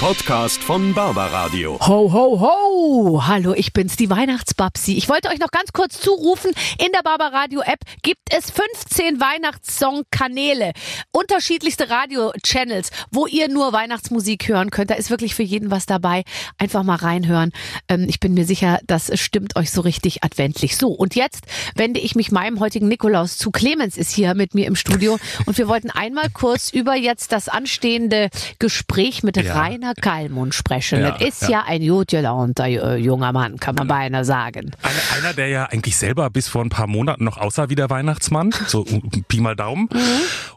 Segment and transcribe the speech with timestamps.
[0.00, 1.78] Podcast von Barbaradio.
[1.86, 3.26] Ho, ho, ho!
[3.26, 4.94] Hallo, ich bin's, die Weihnachtsbabsi.
[4.94, 10.72] Ich wollte euch noch ganz kurz zurufen, in der Barbaradio App gibt es 15 Weihnachtssong-Kanäle.
[11.12, 14.88] Unterschiedlichste Radio-Channels, wo ihr nur Weihnachtsmusik hören könnt.
[14.88, 16.24] Da ist wirklich für jeden was dabei.
[16.56, 17.52] Einfach mal reinhören.
[17.88, 20.78] Ähm, ich bin mir sicher, das stimmt euch so richtig adventlich.
[20.78, 23.50] So, und jetzt wende ich mich meinem heutigen Nikolaus zu.
[23.50, 27.50] Clemens ist hier mit mir im Studio und wir wollten einmal kurz über jetzt das
[27.50, 29.60] anstehende Gespräch mit Ja.
[29.60, 31.00] Rainer Kallmund sprechen.
[31.00, 31.64] Ja, das ist ja, ja.
[31.66, 34.72] ein gut gelaunter äh, junger Mann, kann man beinahe sagen.
[34.82, 37.90] Einer, einer, der ja eigentlich selber bis vor ein paar Monaten noch aussah wie der
[37.90, 38.84] Weihnachtsmann, so
[39.28, 39.88] Pi mal Daumen.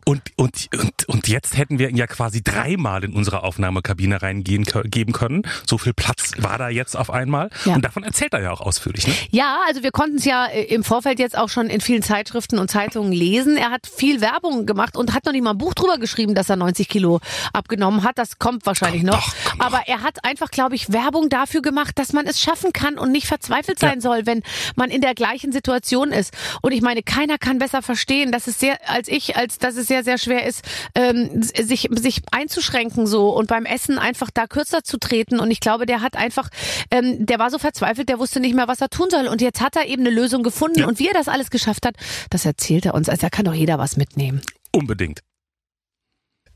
[0.06, 4.66] Und, und, und, und jetzt hätten wir ihn ja quasi dreimal in unsere Aufnahmekabine reingehen
[4.86, 5.44] geben können.
[5.68, 7.50] So viel Platz war da jetzt auf einmal.
[7.66, 7.76] Ja.
[7.76, 9.08] Und davon erzählt er ja auch ausführlich.
[9.08, 9.14] Ne?
[9.32, 12.60] Ja, also wir konnten es ja äh, im Vorfeld jetzt auch schon in vielen Zeitschriften
[12.60, 13.58] und Zeitungen lesen.
[13.58, 16.50] Er hat viel Werbung gemacht und hat noch nicht mal ein Buch drüber geschrieben, dass
[16.50, 17.20] er 90 Kilo
[17.54, 18.18] abgenommen hat.
[18.18, 19.23] Das kommt wahrscheinlich Kommt noch.
[19.28, 19.60] Noch.
[19.60, 23.12] Aber er hat einfach, glaube ich, Werbung dafür gemacht, dass man es schaffen kann und
[23.12, 24.02] nicht verzweifelt sein Ja.
[24.02, 24.44] soll, wenn
[24.76, 26.34] man in der gleichen Situation ist.
[26.62, 29.88] Und ich meine, keiner kann besser verstehen, dass es sehr, als ich, als dass es
[29.88, 30.64] sehr, sehr schwer ist,
[30.96, 35.40] ähm, sich, sich einzuschränken so und beim Essen einfach da kürzer zu treten.
[35.40, 36.50] Und ich glaube, der hat einfach,
[36.92, 39.28] ähm, der war so verzweifelt, der wusste nicht mehr, was er tun soll.
[39.28, 40.80] Und jetzt hat er eben eine Lösung gefunden.
[40.80, 40.88] Ja.
[40.88, 41.96] Und wie er das alles geschafft hat,
[42.30, 43.10] das erzählt er uns.
[43.10, 44.42] Also da kann doch jeder was mitnehmen.
[44.72, 45.22] Unbedingt.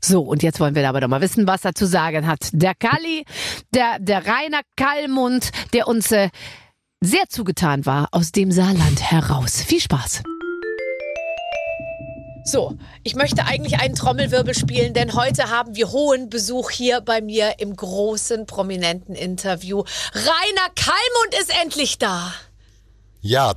[0.00, 2.50] So, und jetzt wollen wir aber doch mal wissen, was er zu sagen hat.
[2.52, 3.24] Der Kalli,
[3.74, 6.30] der, der Rainer Kallmund, der uns äh,
[7.00, 9.62] sehr zugetan war aus dem Saarland heraus.
[9.62, 10.22] Viel Spaß.
[12.44, 17.20] So, ich möchte eigentlich einen Trommelwirbel spielen, denn heute haben wir hohen Besuch hier bei
[17.20, 19.82] mir im großen, prominenten Interview.
[20.14, 22.32] Rainer Kallmund ist endlich da.
[23.20, 23.52] Ja,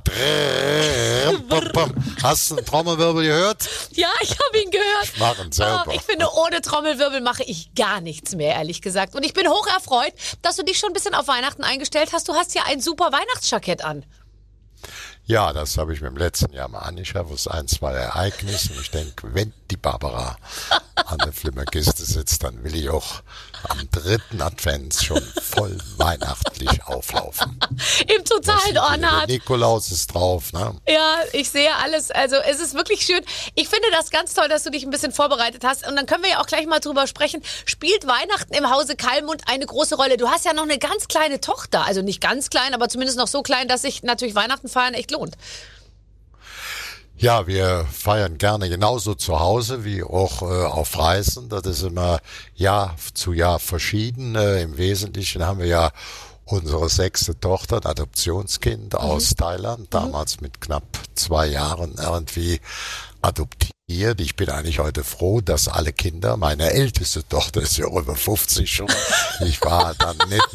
[2.22, 3.68] hast du einen Trommelwirbel gehört?
[3.92, 5.38] Ja, ich habe ihn gehört.
[5.44, 5.84] Ihn selber.
[5.94, 9.14] Ich finde, ohne Trommelwirbel mache ich gar nichts mehr, ehrlich gesagt.
[9.14, 12.28] Und ich bin hoch erfreut, dass du dich schon ein bisschen auf Weihnachten eingestellt hast.
[12.28, 14.04] Du hast ja ein super Weihnachtsjackett an.
[15.24, 17.30] Ja, das habe ich mir im letzten Jahr mal angeschafft.
[17.30, 18.72] Das ist ein, zwei Ereignisse.
[18.72, 20.36] Und ich denke, wenn die Barbara
[21.06, 23.22] an der Flimmerkiste sitzt, dann will ich auch
[23.68, 27.60] am dritten Advent schon voll weihnachtlich auflaufen.
[28.14, 29.28] Im totalen Ornat.
[29.28, 30.74] Nikolaus ist drauf, ne?
[30.88, 32.10] Ja, ich sehe alles.
[32.10, 33.20] Also es ist wirklich schön.
[33.54, 35.86] Ich finde das ganz toll, dass du dich ein bisschen vorbereitet hast.
[35.86, 37.42] Und dann können wir ja auch gleich mal drüber sprechen.
[37.64, 40.16] Spielt Weihnachten im Hause Kallmund eine große Rolle?
[40.16, 41.86] Du hast ja noch eine ganz kleine Tochter.
[41.86, 45.12] Also nicht ganz klein, aber zumindest noch so klein, dass sich natürlich Weihnachten feiern echt
[45.12, 45.21] lohnt.
[47.16, 51.48] Ja, wir feiern gerne genauso zu Hause wie auch äh, auf Reisen.
[51.48, 52.18] Das ist immer
[52.54, 54.34] Jahr zu Jahr verschieden.
[54.34, 55.92] Äh, Im Wesentlichen haben wir ja
[56.44, 60.84] unsere sechste Tochter, ein Adoptionskind aus Thailand, damals mit knapp
[61.14, 62.60] zwei Jahren irgendwie
[63.20, 63.72] adoptiert.
[63.94, 68.72] Ich bin eigentlich heute froh, dass alle Kinder, meine älteste Tochter ist ja über 50
[68.72, 68.88] schon,
[69.40, 70.48] ich war dann nicht,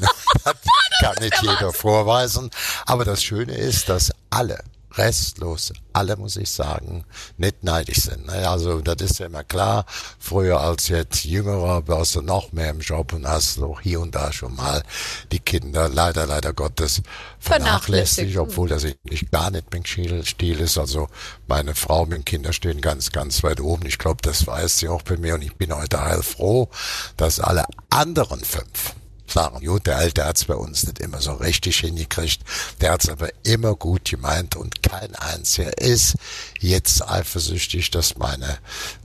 [0.43, 0.55] das
[1.01, 2.49] kann nicht jeder vorweisen.
[2.87, 4.63] Aber das Schöne ist, dass alle
[4.97, 7.05] restlos, alle muss ich sagen,
[7.37, 8.29] nicht neidisch sind.
[8.29, 9.85] Also das ist ja immer klar.
[10.19, 14.13] Früher als jetzt Jüngerer warst du noch mehr im Job und hast auch hier und
[14.15, 14.83] da schon mal
[15.31, 17.01] die Kinder leider, leider Gottes
[17.39, 18.37] Vernachlässigt.
[18.37, 20.77] obwohl das nicht gar nicht mein Stil ist.
[20.77, 21.09] Also
[21.47, 23.85] meine Frau und meine Kinder stehen ganz, ganz weit oben.
[23.85, 26.69] Ich glaube, das weiß sie auch bei mir und ich bin heute heilfroh,
[27.15, 28.93] dass alle anderen fünf
[29.27, 32.41] sagen, gut, der Alte hat's bei uns nicht immer so richtig hingekriegt,
[32.81, 36.15] der hat's aber immer gut gemeint und kein einziger ist
[36.59, 38.57] jetzt eifersüchtig, dass meine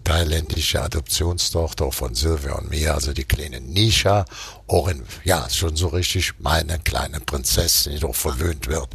[0.05, 4.25] thailändische Adoptionstochter von Silvia und mir, also die kleine Nisha,
[4.73, 8.89] auch in, ja, schon so richtig meine kleine Prinzessin, die doch verwöhnt wird.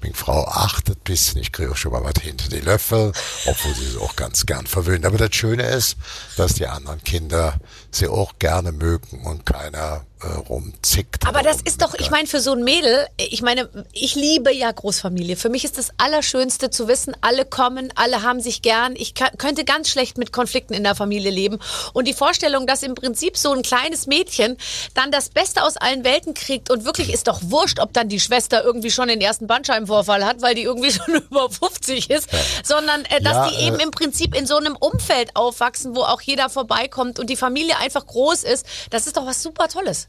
[0.00, 3.12] Meine Frau achtet ein bisschen, ich kriege auch schon mal was hinter die Löffel,
[3.46, 5.06] obwohl sie sie auch ganz gern verwöhnt.
[5.06, 5.96] Aber das Schöne ist,
[6.36, 7.58] dass die anderen Kinder
[7.90, 11.26] sie auch gerne mögen und keiner äh, rumzickt.
[11.26, 14.70] Aber das ist doch, ich meine, für so ein Mädel, ich meine, ich liebe ja
[14.70, 15.36] Großfamilie.
[15.36, 18.94] Für mich ist das Allerschönste zu wissen, alle kommen, alle haben sich gern.
[18.96, 21.58] Ich könnte ganz schlecht mit Konflikten in der Familie leben.
[21.92, 24.56] Und die Vorstellung, dass im Prinzip so ein kleines Mädchen
[24.94, 28.20] dann das Beste aus allen Welten kriegt und wirklich ist doch wurscht, ob dann die
[28.20, 32.28] Schwester irgendwie schon den ersten Bandscheibenvorfall hat, weil die irgendwie schon über 50 ist,
[32.64, 36.02] sondern äh, dass Ja, die eben äh, im Prinzip in so einem Umfeld aufwachsen, wo
[36.02, 38.66] auch jeder vorbeikommt und die Familie einfach groß ist.
[38.90, 40.08] Das ist doch was super Tolles.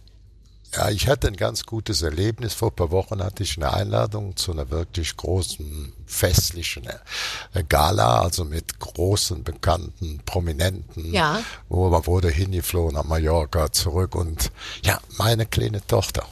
[0.75, 2.54] Ja, ich hatte ein ganz gutes Erlebnis.
[2.54, 8.22] Vor ein paar Wochen hatte ich eine Einladung zu einer wirklich großen festlichen äh, Gala,
[8.22, 11.14] also mit großen, bekannten, Prominenten.
[11.14, 11.42] Ja.
[11.70, 14.52] Wo man wurde hingeflogen nach Mallorca zurück und
[14.84, 16.25] ja, meine kleine Tochter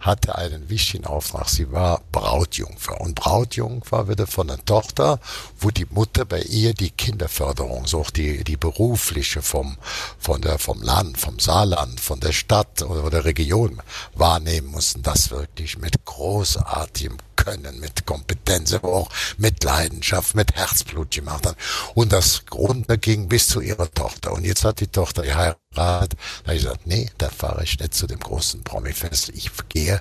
[0.00, 1.48] hatte einen wichtigen Auftrag.
[1.48, 3.00] Sie war Brautjungfer.
[3.00, 5.20] Und Brautjungfer wurde von einer Tochter,
[5.58, 9.76] wo die Mutter bei ihr die Kinderförderung, so auch die, die berufliche vom,
[10.18, 13.82] von der, vom Land, vom Saarland, von der Stadt oder der Region
[14.14, 15.02] wahrnehmen mussten.
[15.02, 21.56] Das wirklich mit großartigem Können, mit Kompetenz, aber auch mit Leidenschaft, mit Herzblut gemacht hat.
[21.94, 24.32] Und das runterging bis zu ihrer Tochter.
[24.32, 25.58] Und jetzt hat die Tochter geheiratet.
[25.76, 26.08] Da
[26.46, 29.30] habe ich gesagt, nee, da fahre ich nicht zu dem großen Promi-Fest.
[29.34, 29.95] Ich gehe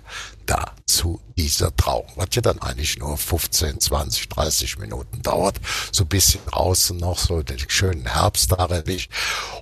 [0.46, 2.08] da zu dieser Trauung.
[2.16, 5.60] Was ja dann eigentlich nur 15, 20, 30 Minuten dauert.
[5.92, 9.12] So ein bisschen draußen noch, so den schönen Herbst da erwischt.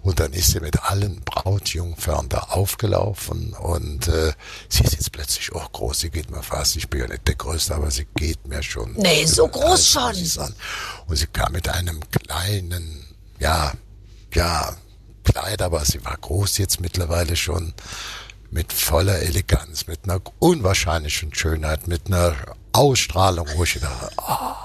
[0.02, 4.34] Und dann ist sie mit allen Brautjungfern da aufgelaufen und äh,
[4.70, 6.02] sie ist jetzt plötzlich auch groß.
[6.02, 8.94] Sie geht mir fast, ich bin ja nicht der Größte, aber sie geht mir schon.
[8.94, 10.54] Nee, so groß schon.
[11.08, 13.06] Und sie kam mit einem kleinen,
[13.40, 13.74] ja,
[14.34, 14.76] ja,
[15.24, 17.74] Kleid, aber sie war groß jetzt mittlerweile schon
[18.54, 22.36] mit voller Eleganz, mit einer unwahrscheinlichen Schönheit, mit einer
[22.72, 24.56] Ausstrahlung, wo ich dachte, oh,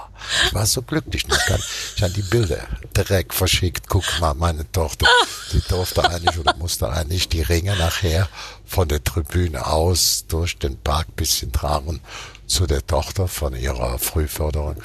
[0.46, 1.24] ich war so glücklich.
[1.26, 1.62] Ich habe
[2.02, 3.88] hab die Bilder direkt verschickt.
[3.88, 5.06] Guck mal, meine Tochter,
[5.52, 8.28] die durfte eigentlich oder musste eigentlich die Ringe nachher
[8.66, 12.00] von der Tribüne aus durch den Park bisschen tragen
[12.46, 14.76] zu der Tochter von ihrer Frühförderin.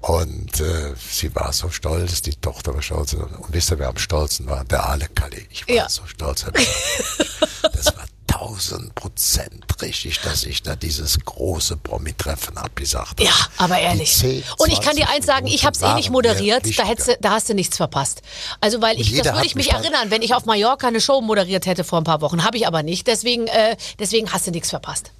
[0.00, 3.14] Und äh, sie war so stolz, die Tochter war stolz.
[3.14, 4.64] Und wisst ihr, wer am stolzen war?
[4.64, 5.46] Der Ale Kalli.
[5.50, 5.88] Ich war Ja.
[5.88, 6.44] so stolz.
[7.62, 8.04] Das war
[8.42, 13.24] tausend Prozent richtig, dass ich da dieses große Promi-Treffen abgesagt habe.
[13.24, 14.14] Ja, aber ehrlich.
[14.14, 16.78] Die 10, und ich kann dir 20 eins sagen, ich habe es eh nicht moderiert,
[16.78, 18.22] da, hättest, da hast du nichts verpasst.
[18.60, 21.20] Also weil ich, das würde ich mich dann- erinnern, wenn ich auf Mallorca eine Show
[21.20, 22.44] moderiert hätte vor ein paar Wochen.
[22.44, 25.12] Habe ich aber nicht, deswegen, äh, deswegen hast du nichts verpasst.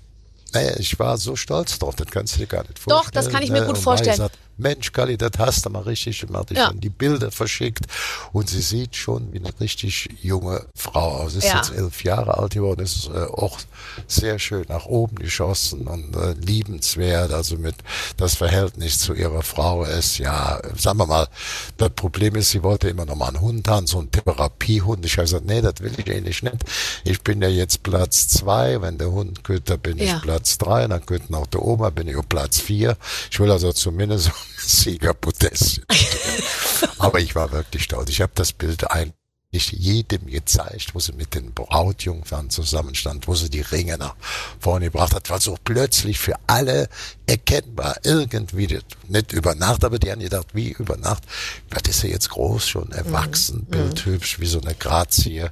[0.52, 3.04] Naja, ich war so stolz drauf, das kannst du dir gar nicht vorstellen.
[3.04, 3.66] Doch, das kann ich mir ne?
[3.66, 4.28] gut vorstellen.
[4.62, 6.50] Mensch, Kali, das hast du mal richtig gemacht.
[6.50, 6.66] Ich Ja.
[6.68, 7.84] habe die Bilder verschickt
[8.32, 11.34] und sie sieht schon wie eine richtig junge Frau aus.
[11.34, 11.56] Ist Ja.
[11.56, 13.58] jetzt elf Jahre alt geworden, ist äh, auch
[14.06, 17.32] sehr schön nach oben geschossen und äh, liebenswert.
[17.32, 17.74] Also mit
[18.16, 21.28] das Verhältnis zu ihrer Frau ist ja, sagen wir mal,
[21.76, 25.04] das Problem ist, sie wollte immer noch mal einen Hund haben, so einen Therapiehund.
[25.04, 26.56] Ich habe gesagt, nee, das will ich eigentlich nicht.
[27.04, 30.16] Ich bin ja jetzt Platz zwei, wenn der Hund da bin Ja.
[30.16, 32.96] ich Platz drei, dann könnten auch der Oma, bin ich auf Platz vier.
[33.30, 35.82] Ich will also zumindest ein Siegerpodest.
[36.98, 38.10] Aber ich war wirklich stolz.
[38.10, 43.50] Ich habe das Bild eigentlich jedem gezeigt, wo sie mit den Brautjungfern zusammenstand, wo sie
[43.50, 44.16] die Ringe nach
[44.58, 46.88] vorne gebracht hat, war so plötzlich für alle
[47.26, 51.22] erkennbar irgendwie, nicht über Nacht, aber die haben gedacht, wie über Nacht,
[51.70, 55.46] was ist er jetzt groß, schon erwachsen, bildhübsch, wie so eine Grazie,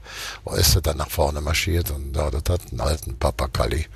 [0.44, 3.86] wo ist er dann nach vorne marschiert und ja, das hat einen alten Papa Kalli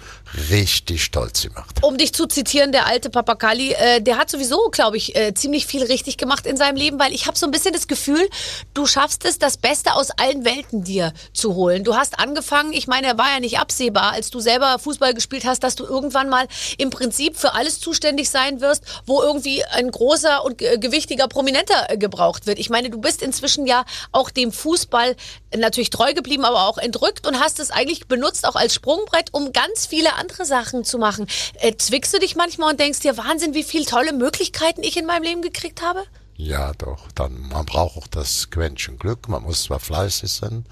[0.51, 1.77] richtig stolz gemacht.
[1.83, 5.67] Um dich zu zitieren, der alte Papakali, äh, der hat sowieso, glaube ich, äh, ziemlich
[5.67, 8.29] viel richtig gemacht in seinem Leben, weil ich habe so ein bisschen das Gefühl,
[8.75, 11.85] du schaffst es, das Beste aus allen Welten dir zu holen.
[11.85, 15.45] Du hast angefangen, ich meine, er war ja nicht absehbar, als du selber Fußball gespielt
[15.45, 16.47] hast, dass du irgendwann mal
[16.79, 21.91] im Prinzip für alles zuständig sein wirst, wo irgendwie ein großer und äh, gewichtiger Prominenter
[21.91, 22.59] äh, gebraucht wird.
[22.59, 25.17] Ich meine, du bist inzwischen ja auch dem Fußball
[25.57, 29.53] natürlich treu geblieben, aber auch entrückt und hast es eigentlich benutzt auch als Sprungbrett, um
[29.53, 31.27] ganz viele andere Sachen zu machen.
[31.61, 35.07] Äh, zwickst du dich manchmal und denkst dir, Wahnsinn, wie viele tolle Möglichkeiten ich in
[35.07, 36.05] meinem Leben gekriegt habe?
[36.37, 37.13] Ja, doch.
[37.15, 39.29] Dann, man braucht auch das Quäntchen Glück.
[39.29, 40.65] Man muss zwar fleißig sein,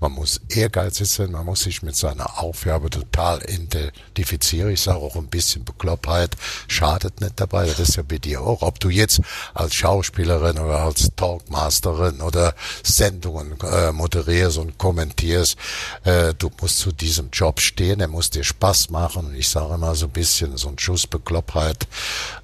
[0.00, 4.70] man muss ehrgeizig sein, man muss sich mit seiner Aufgabe total identifizieren.
[4.70, 7.66] Ich sage auch ein bisschen Beklopptheit schadet nicht dabei.
[7.66, 8.62] Das ist ja bei dir auch.
[8.62, 9.20] Ob du jetzt
[9.54, 15.56] als Schauspielerin oder als Talkmasterin oder Sendungen äh, moderierst und kommentierst,
[16.02, 18.00] äh, du musst zu diesem Job stehen.
[18.00, 19.32] Er muss dir Spaß machen.
[19.36, 21.86] Ich sage immer so ein bisschen so ein Schuss Beklopptheit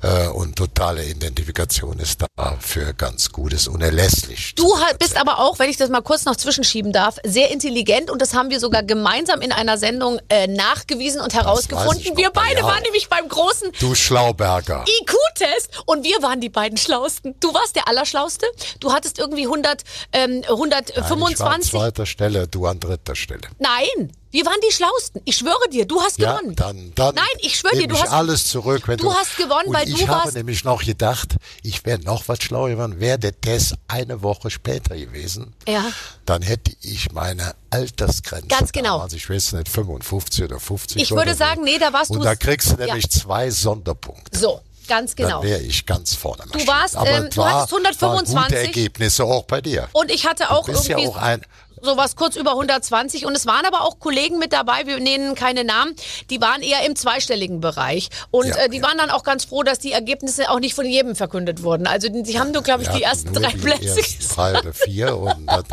[0.03, 4.55] äh, und totale Identifikation ist da für ganz Gutes, unerlässlich.
[4.55, 8.11] Du halt bist aber auch, wenn ich das mal kurz noch zwischenschieben darf, sehr intelligent
[8.11, 12.17] und das haben wir sogar gemeinsam in einer Sendung äh, nachgewiesen und herausgefunden.
[12.17, 12.65] Wir beide ja.
[12.65, 14.85] waren nämlich beim großen Du Schlauberger.
[15.01, 17.35] IQ-Test und wir waren die beiden Schlausten.
[17.41, 18.47] Du warst der Allerschlauste.
[18.81, 21.71] Du hattest irgendwie 100, ähm, Nein, ich war an 125.
[21.71, 23.43] zweiter Stelle, du an dritter Stelle.
[23.59, 25.21] Nein, wir waren die Schlausten.
[25.25, 26.55] Ich schwöre dir, du hast Ja, gewonnen.
[26.57, 28.87] dann, dann Nein, ich schwöre dir, du ich hast alles zurück.
[28.89, 31.85] Wenn du du, hast gewonnen, und weil ich du habe warst- nämlich noch gedacht, ich
[31.85, 35.55] wäre noch was schlauer geworden, wäre der Test eine Woche später gewesen.
[35.69, 35.85] Ja.
[36.27, 38.47] Dann hätte ich meine Altersgrenze.
[38.49, 38.95] Ganz genau.
[38.99, 41.03] Damals, ich weiß nicht, 55 oder 50.
[41.03, 42.87] Ich würde sagen, nee, da warst Und du- da kriegst du Ja.
[42.87, 44.39] nämlich zwei Sonderpunkte.
[44.39, 45.41] So, ganz genau.
[45.41, 46.45] Dann wäre ich ganz vorne.
[46.47, 46.69] marschiert.
[46.69, 48.35] warst, ähm, es du war, hattest 125.
[48.37, 49.89] Waren gute Ergebnisse auch bei dir.
[49.93, 51.43] Und ich hatte auch Du bist ja irgendwie auch ein,
[51.83, 55.65] sowas kurz über 120 und es waren aber auch Kollegen mit dabei, wir nennen keine
[55.65, 55.95] Namen,
[56.31, 58.83] die waren eher im zweistelligen Bereich und Ja, äh, die ja.
[58.83, 61.87] waren dann auch ganz froh, dass die Ergebnisse auch nicht von jedem verkündet wurden.
[61.87, 63.99] Also die, die haben nur, glaube ich, die ersten drei die Plätze.
[63.99, 65.65] ersten drei oder vier und das,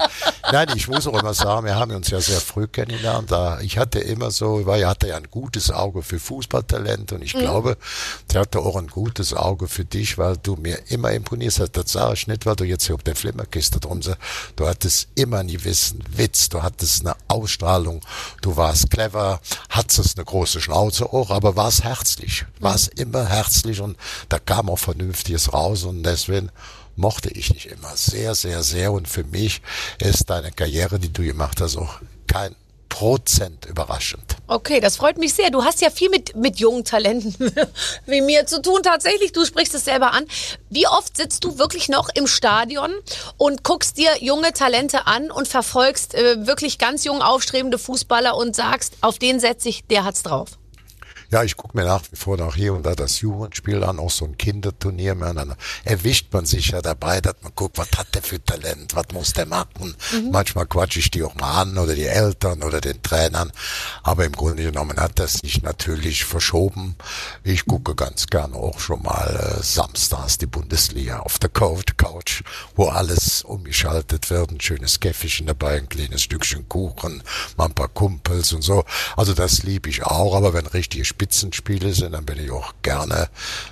[0.51, 3.31] Nein, ich muss auch immer sagen, wir haben uns ja sehr früh kennengelernt.
[3.31, 7.21] Da ich hatte immer so, weil er hatte ja ein gutes Auge für Fußballtalent und
[7.21, 7.39] ich mhm.
[7.39, 7.77] glaube,
[8.33, 11.77] er hatte auch ein gutes Auge für dich, weil du mir immer imponierst hast.
[11.77, 14.17] Das sage ich nicht, weil du jetzt hier auf der Flimmerkiste drum bist.
[14.55, 15.43] Du hattest immer
[16.05, 18.01] einen Witz, du hattest eine Ausstrahlung,
[18.41, 19.39] du warst clever,
[19.69, 23.03] hattest eine große Schnauze auch, aber warst herzlich, warst mhm.
[23.03, 23.97] immer herzlich und
[24.29, 26.51] da kam auch Vernünftiges raus und deswegen
[26.95, 28.91] mochte ich dich immer sehr, sehr, sehr.
[28.91, 29.61] Und für mich
[29.99, 32.55] ist deine Karriere, die du gemacht hast, auch kein
[32.89, 34.37] Prozent überraschend.
[34.47, 35.49] Okay, das freut mich sehr.
[35.49, 37.35] Du hast ja viel mit, mit jungen Talenten
[38.05, 38.81] wie mir zu tun.
[38.83, 40.25] Tatsächlich, du sprichst es selber an.
[40.69, 42.91] Wie oft sitzt du wirklich noch im Stadion
[43.37, 48.55] und guckst dir junge Talente an und verfolgst äh, wirklich ganz jung aufstrebende Fußballer und
[48.55, 50.49] sagst, auf den setze ich, der hat's drauf?
[51.29, 54.09] Ja, ich gucke mir nach wie vor noch hier und da das Jugendspiel an, auch
[54.09, 55.13] so ein Kinderturnier.
[55.13, 58.95] Man, dann erwischt man sich ja dabei, dass man guckt, was hat der für Talent,
[58.95, 59.93] was muss der machen.
[60.13, 60.31] Mhm.
[60.31, 63.51] Manchmal quatsche ich die auch mal an oder die Eltern oder den Trainern.
[64.03, 66.95] Aber im Grunde genommen hat das sich natürlich verschoben.
[67.43, 72.43] Ich gucke ganz gerne auch schon mal äh, samstags die Bundesliga auf der Couch,
[72.75, 74.51] wo alles umgeschaltet wird.
[74.51, 77.21] Ein schönes Käffchen dabei, ein kleines Stückchen Kuchen,
[77.57, 78.85] mal ein paar Kumpels und so.
[79.17, 83.29] Also das liebe ich auch, aber wenn richtige Spitzenspiele sind, dann bin ich auch gerne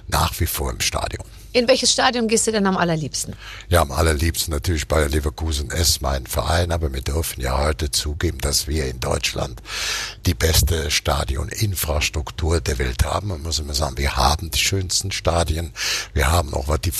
[0.07, 1.23] nach wie vor im Stadion.
[1.55, 3.33] In welches Stadion gehst du denn am allerliebsten?
[3.69, 8.39] Ja, am allerliebsten natürlich bei Leverkusen S, mein Verein, aber wir dürfen ja heute zugeben,
[8.39, 9.61] dass wir in Deutschland
[10.25, 13.29] die beste Stadioninfrastruktur der Welt haben.
[13.29, 15.71] Man muss immer sagen, wir haben die schönsten Stadien.
[16.13, 16.91] Wir haben auch, was die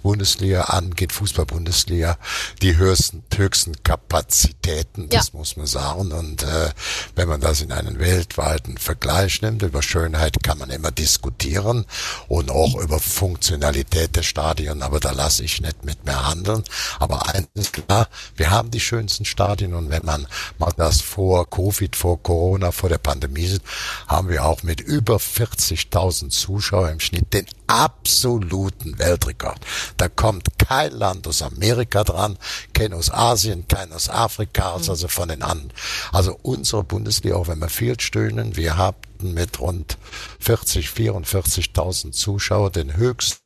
[0.00, 2.16] Bundesliga angeht, Fußball-Bundesliga,
[2.62, 5.38] die höchsten, höchsten Kapazitäten, das ja.
[5.38, 6.12] muss man sagen.
[6.12, 6.70] Und äh,
[7.16, 11.86] wenn man das in einen weltweiten Vergleich nimmt, über Schönheit kann man immer diskutieren
[12.28, 16.62] und auch über Funktionalität Qualität der Stadien, aber da lasse ich nicht mit mehr handeln.
[16.98, 20.26] Aber eins ist klar, wir haben die schönsten Stadien und wenn man
[20.58, 23.62] mal das vor Covid, vor Corona, vor der Pandemie sieht,
[24.06, 29.60] haben wir auch mit über 40.000 Zuschauern im Schnitt den absoluten Weltrekord.
[29.96, 32.36] Da kommt kein Land aus Amerika dran,
[32.74, 35.72] kein aus Asien, kein aus Afrika, also von den anderen.
[36.12, 39.96] Also unsere Bundesliga, auch wenn wir viel stöhnen, wir haben mit rund
[40.40, 43.45] 40, 44.000 Zuschauer den höchsten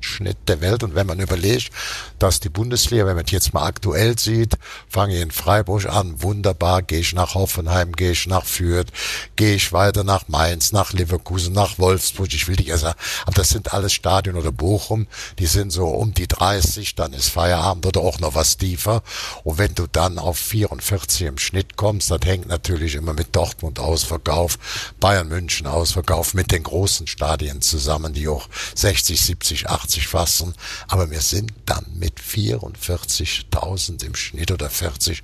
[0.00, 0.82] Schnitt der Welt.
[0.82, 1.70] Und wenn man überlegt,
[2.18, 4.58] dass die Bundesliga, wenn man jetzt mal aktuell sieht,
[4.88, 8.88] fange ich in Freiburg an, wunderbar, gehe ich nach Hoffenheim, gehe ich nach Fürth,
[9.36, 13.50] gehe ich weiter nach Mainz, nach Leverkusen, nach Wolfsburg, ich will nicht sagen, aber das
[13.50, 15.06] sind alles Stadien oder Bochum,
[15.38, 19.02] die sind so um die 30, dann ist Feierabend oder auch noch was tiefer.
[19.44, 23.78] Und wenn du dann auf 44 im Schnitt kommst, das hängt natürlich immer mit Dortmund
[23.78, 24.58] Ausverkauf,
[24.98, 30.54] Bayern München Ausverkauf, mit den großen Stadien zusammen, die auch 60, 70, 80 fassen,
[30.88, 35.22] aber wir sind dann mit 44.000 im Schnitt oder 40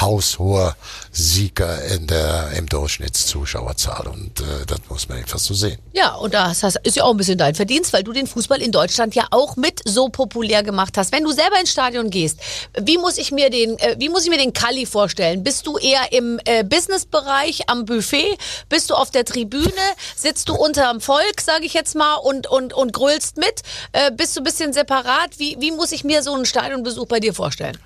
[0.00, 0.76] haushoher
[1.10, 5.78] Sieger in der, im Durchschnittszuschauerzahl und äh, das muss man einfach so sehen.
[5.92, 8.72] Ja, und das ist ja auch ein bisschen dein Verdienst, weil du den Fußball in
[8.72, 11.12] Deutschland ja auch mit so populär gemacht hast.
[11.12, 12.38] Wenn du selber ins Stadion gehst,
[12.80, 15.42] wie muss ich mir den, äh, wie muss ich mir den Kalli vorstellen?
[15.42, 18.38] Bist du eher im äh, Businessbereich am Buffet?
[18.68, 19.70] Bist du auf der Tribüne?
[20.16, 23.62] Sitzt du unterm Volk, sage ich jetzt mal, und, und, und grölst mit?
[23.92, 25.38] Äh, bist du ein bisschen separat?
[25.38, 27.78] Wie, wie muss ich mir so einen Stadionbesuch bei dir vorstellen?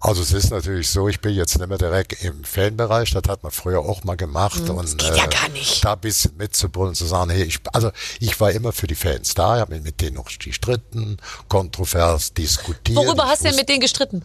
[0.00, 3.42] Also es ist natürlich so, ich bin jetzt nicht mehr direkt im Fanbereich, das hat
[3.42, 4.60] man früher auch mal gemacht.
[4.60, 5.84] Das und, geht ja äh, gar nicht.
[5.84, 7.90] Da ein bisschen mitzubrüllen, zu sagen, hey, ich, also
[8.20, 11.16] ich war immer für die Fans da, ich habe mit denen noch gestritten,
[11.48, 12.96] kontrovers diskutiert.
[12.96, 14.24] Worüber hast du denn mit denen gestritten?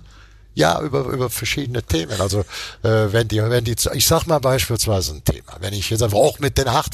[0.55, 2.19] Ja, über, über verschiedene Themen.
[2.21, 2.41] Also
[2.83, 6.17] äh, wenn die, wenn die, ich sag mal beispielsweise ein Thema, wenn ich jetzt einfach
[6.17, 6.89] auch mit den Hard,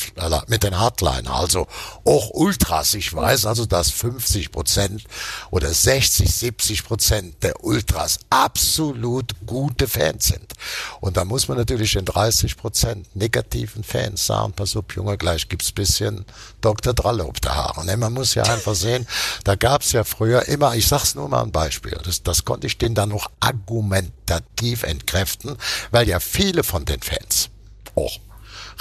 [0.47, 1.67] mit den Hardliner, also
[2.05, 5.03] auch Ultras, ich weiß also, dass 50 Prozent
[5.51, 10.53] oder 60, 70 Prozent der Ultras absolut gute Fans sind.
[11.01, 15.49] Und da muss man natürlich den 30 Prozent negativen Fans sagen, pass auf, Junge, gleich
[15.49, 16.25] gibt's bisschen
[16.61, 16.93] Dr.
[16.93, 17.85] Dralle auf der Haare.
[17.85, 17.97] Ne?
[17.97, 19.07] Man muss ja einfach sehen,
[19.43, 22.77] da gab's ja früher immer, ich sag's nur mal ein Beispiel, das, das konnte ich
[22.77, 25.58] denen dann noch argumentativ entkräften,
[25.91, 27.50] weil ja viele von den Fans
[27.96, 28.20] auch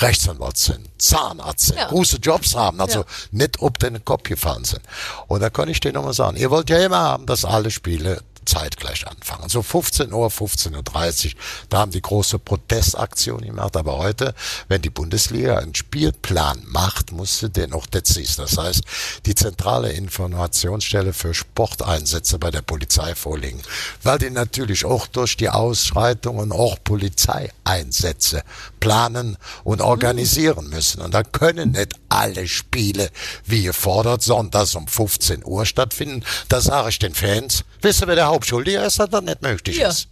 [0.00, 1.88] Rechtsanwalt sind, Zahnarzt sind, ja.
[1.88, 3.06] große Jobs haben, also ja.
[3.32, 4.82] nicht ob den Kopf gefallen sind.
[5.26, 8.22] Und da kann ich dir nochmal sagen, ihr wollt ja immer haben, dass alle Spiele
[8.48, 9.48] zeitgleich anfangen.
[9.48, 11.32] So 15 Uhr, 15.30 Uhr,
[11.68, 13.76] da haben die große Protestaktion gemacht.
[13.76, 14.34] Aber heute,
[14.68, 18.36] wenn die Bundesliga einen Spielplan macht, musste den auch Dezis.
[18.36, 18.82] Das heißt,
[19.26, 23.62] die zentrale Informationsstelle für Sporteinsätze bei der Polizei vorliegen.
[24.02, 28.42] Weil die natürlich auch durch die Ausschreitungen auch Polizeieinsätze
[28.80, 31.02] planen und organisieren müssen.
[31.02, 33.10] Und da können nicht alle Spiele,
[33.44, 36.24] wie gefordert, sonntags um 15 Uhr stattfinden.
[36.48, 39.78] Da sage ich den Fans, wisst ihr, wer der Hauptschuldige ist, dass das nicht möglich
[39.78, 39.88] Ihr.
[39.88, 40.08] ist.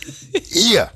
[0.52, 0.90] Ihr.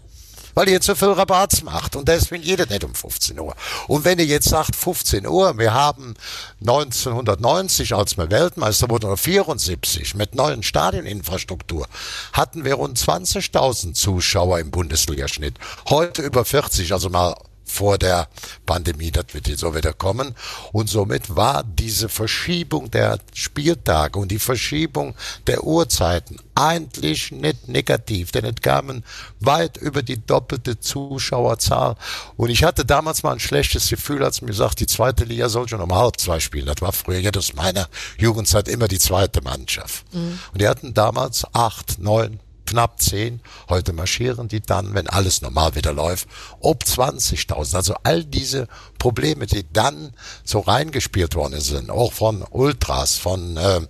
[0.57, 1.97] Weil ihr zu viel Rabatts macht.
[1.97, 3.57] Und deswegen jeder nicht um 15 Uhr.
[3.89, 6.15] Und wenn ihr jetzt sagt 15 Uhr, wir haben
[6.61, 11.89] 1990, als wir Weltmeister wurden, oder 74, mit neuen Stadioninfrastruktur,
[12.33, 15.57] hatten wir rund 20.000 Zuschauer im Bundesligaschnitt.
[15.89, 17.35] Heute über 40, also mal
[17.75, 18.29] vor der
[18.67, 20.35] Pandemie, das wird jetzt so wieder kommen.
[20.73, 25.15] Und somit war diese Verschiebung der Spieltage und die Verschiebung
[25.47, 29.05] der Uhrzeiten eigentlich nicht negativ, denn es kamen
[29.41, 31.97] weit über die doppelte Zuschauerzahl.
[32.37, 35.69] Und ich hatte damals mal ein schlechtes Gefühl, als mir sagt, die zweite Liga soll
[35.69, 36.67] schon um halb zwei spielen.
[36.67, 37.89] Das war früher ja aus meiner
[38.19, 40.05] Jugendzeit immer die zweite Mannschaft.
[40.53, 43.41] Und die hatten damals acht, neun, knapp 10.
[43.69, 46.29] Heute marschieren die dann, wenn alles normal wieder läuft,
[46.61, 47.75] ob 20.000.
[47.77, 48.69] Also all diese
[48.99, 50.13] Probleme, die dann
[50.45, 53.89] so reingespielt worden sind, auch von Ultras, von ähm,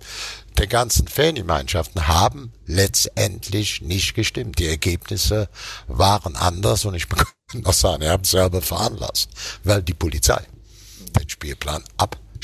[0.57, 4.59] den ganzen Fangemeinschaften, haben letztendlich nicht gestimmt.
[4.59, 5.49] Die Ergebnisse
[5.87, 9.29] waren anders und ich kann noch sagen, ihr habt selber veranlasst,
[9.63, 10.43] weil die Polizei
[11.19, 11.83] den Spielplan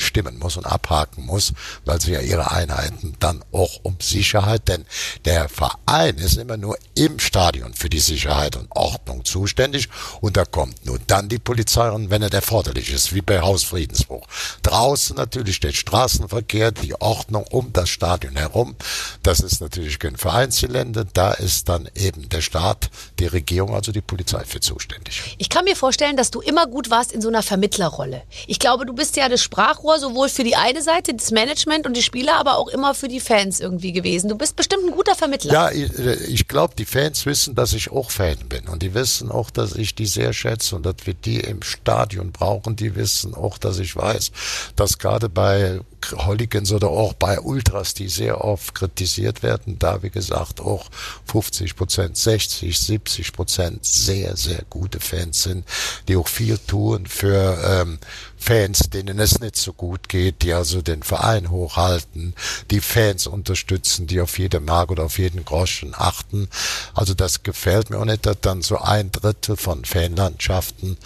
[0.02, 1.52] abstimmen muss und abhaken muss,
[1.84, 4.84] weil sie ja ihre Einheiten dann auch um Sicherheit, denn
[5.24, 9.88] der Verein ist immer nur im Stadion für die Sicherheit und Ordnung zuständig
[10.20, 14.26] und da kommt nur dann die Polizei und wenn er erforderlich ist, wie bei Hausfriedensbruch.
[14.64, 18.74] Draußen natürlich der Straßenverkehr, die Ordnung um das Stadion herum.
[19.22, 22.90] Das ist natürlich kein Vereinsgelände, da ist dann eben der Staat,
[23.20, 25.36] die Regierung, also die Polizei für zuständig.
[25.38, 28.22] Ich kann mir vorstellen, dass du immer gut warst in so einer Vermittlerrolle.
[28.48, 31.96] Ich glaube, du bist ja das Sprachrohr sowohl für die eine Seite, das Management und
[31.96, 34.28] die Spieler, aber auch immer für die Fans irgendwie gewesen.
[34.28, 35.52] Du bist bestimmt ein guter Vermittler.
[35.52, 35.90] Ja, ich,
[36.28, 39.74] ich glaube, die Fans wissen, dass ich auch Fan bin und die wissen auch, dass
[39.74, 42.76] ich die sehr schätze und dass wir die im Stadion brauchen.
[42.76, 44.32] Die wissen auch, dass ich weiß,
[44.76, 45.80] dass gerade bei
[46.26, 50.90] Hooligans oder auch bei Ultras, die sehr oft kritisiert werden, da wie gesagt auch
[51.26, 55.64] 50 Prozent, 60, 70 Prozent sehr, sehr gute Fans sind,
[56.08, 57.98] die auch viel tun für ähm,
[58.42, 62.34] Fans, denen es nicht so gut geht, die also den Verein hochhalten,
[62.72, 66.48] die Fans unterstützen, die auf jede Mark oder auf jeden Groschen achten.
[66.92, 70.96] Also das gefällt mir auch nicht, dass dann so ein Drittel von Fanlandschaften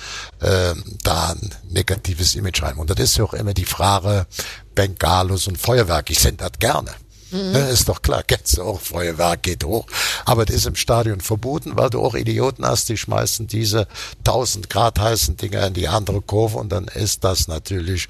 [0.41, 2.79] ähm, da ein negatives Image rein.
[2.79, 4.27] Und das ist ja auch immer die Frage,
[4.75, 6.91] Bengalos und Feuerwerk, ich sende das gerne.
[7.31, 7.55] Mhm.
[7.55, 9.87] Ist doch klar, kennst du auch, Feuerwerk geht hoch.
[10.25, 14.71] Aber das ist im Stadion verboten, weil du auch Idioten hast, die schmeißen diese 1000
[14.71, 18.09] Grad heißen Dinger in die andere Kurve und dann ist das natürlich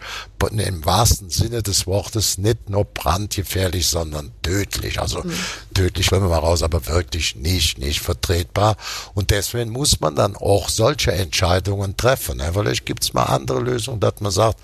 [0.50, 5.00] im wahrsten Sinne des Wortes nicht nur brandgefährlich, sondern tödlich.
[5.00, 5.33] Also mhm.
[5.74, 8.76] tödlich, wenn wir mal raus, aber wirklich nicht, nicht vertretbar.
[9.14, 12.38] Und deswegen muss man dann auch solche Entscheidungen treffen.
[12.38, 12.50] Ne?
[12.52, 14.59] Vielleicht gibt's mal andere Lösungen, dass man sagt,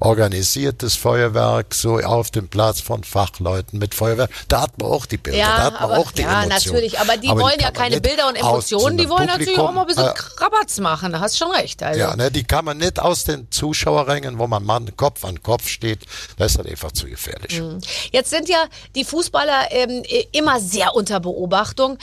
[0.00, 4.30] organisiertes Feuerwerk so auf dem Platz von Fachleuten mit Feuerwerk.
[4.48, 6.48] Da hat man auch die Bilder, ja, da hat man aber, auch die ja, Emotionen.
[6.48, 9.28] natürlich, aber die Aber die wollen ja kann man keine Bilder und Emotionen, die wollen
[9.28, 11.12] einem natürlich auch mal ein bisschen Publikum, Rabatz machen.
[11.12, 11.82] Da hast schon recht.
[11.82, 12.00] Also.
[12.00, 15.68] Ja, ne, die kann man nicht aus den Zuschauerrängen, wo man Mann Kopf an Kopf
[15.68, 16.00] steht,
[16.38, 17.60] das ist halt einfach zu gefährlich.
[17.60, 17.80] Mhm.
[18.10, 20.02] Jetzt sind ja die Fußballer ähm,
[20.32, 21.98] immer sehr unter Beobachtung.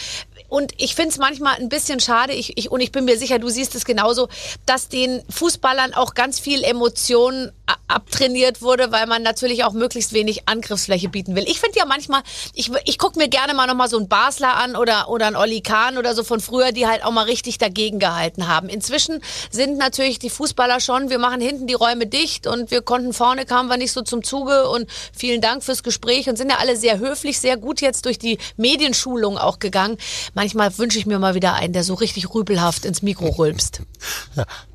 [0.48, 3.38] Und ich finde es manchmal ein bisschen schade, ich, ich, und ich bin mir sicher,
[3.38, 4.30] du siehst es genauso,
[4.66, 7.52] dass den Fußballern auch ganz viel Emotionen
[7.88, 11.44] abtrainiert wurde, weil man natürlich auch möglichst wenig Angriffsfläche bieten will.
[11.48, 12.22] Ich finde ja manchmal,
[12.54, 15.62] ich, ich gucke mir gerne mal nochmal so einen Basler an oder, oder einen Olli
[15.62, 18.70] Kahn oder so von früher, die halt auch mal richtig dagegen gehalten haben.
[18.70, 23.14] Inzwischen sind natürlich die Fußballer schon, wir machen hinten die Räume dicht und wir konnten
[23.14, 26.58] vorne, kamen wir nicht so zum Zuge und vielen Dank fürs Gespräch und sind ja
[26.60, 29.98] alle sehr höflich, sehr gut jetzt durch die Medienschulung auch gegangen.
[30.34, 33.82] Manchmal wünsche ich mir mal wieder einen, der so richtig rübelhaft ins Mikro rülpst.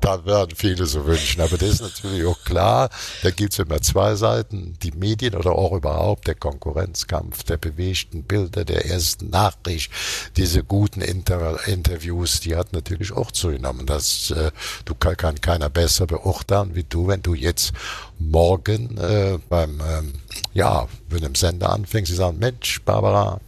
[0.01, 1.41] Da werden viele so wünschen.
[1.41, 2.84] Aber das ist natürlich auch klar,
[3.23, 4.77] da gibt's immer zwei Seiten.
[4.81, 9.91] Die Medien oder auch überhaupt der Konkurrenzkampf, der bewegten Bilder, der ersten Nachricht,
[10.37, 13.85] diese guten Inter Interviews, die hat natürlich auch zugenommen.
[13.85, 14.51] Das äh,
[14.85, 17.73] du kann, kann keiner besser beurteilen wie du, wenn du jetzt
[18.19, 20.13] morgen äh, beim ähm,
[20.53, 23.39] ja, wenn im Sender anfängst, sie sagen, Mensch, Barbara,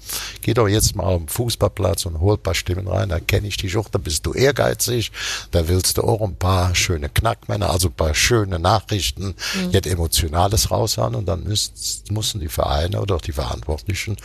[0.41, 3.47] geh doch jetzt mal auf den Fußballplatz und hol ein paar Stimmen rein, da kenne
[3.47, 5.11] ich dich auch, da bist du ehrgeizig,
[5.51, 9.71] da willst du auch ein paar schöne Knackmänner, also ein paar schöne Nachrichten, mhm.
[9.71, 14.17] jetzt Emotionales raushauen und dann müssen die Vereine oder auch die Verantwortlichen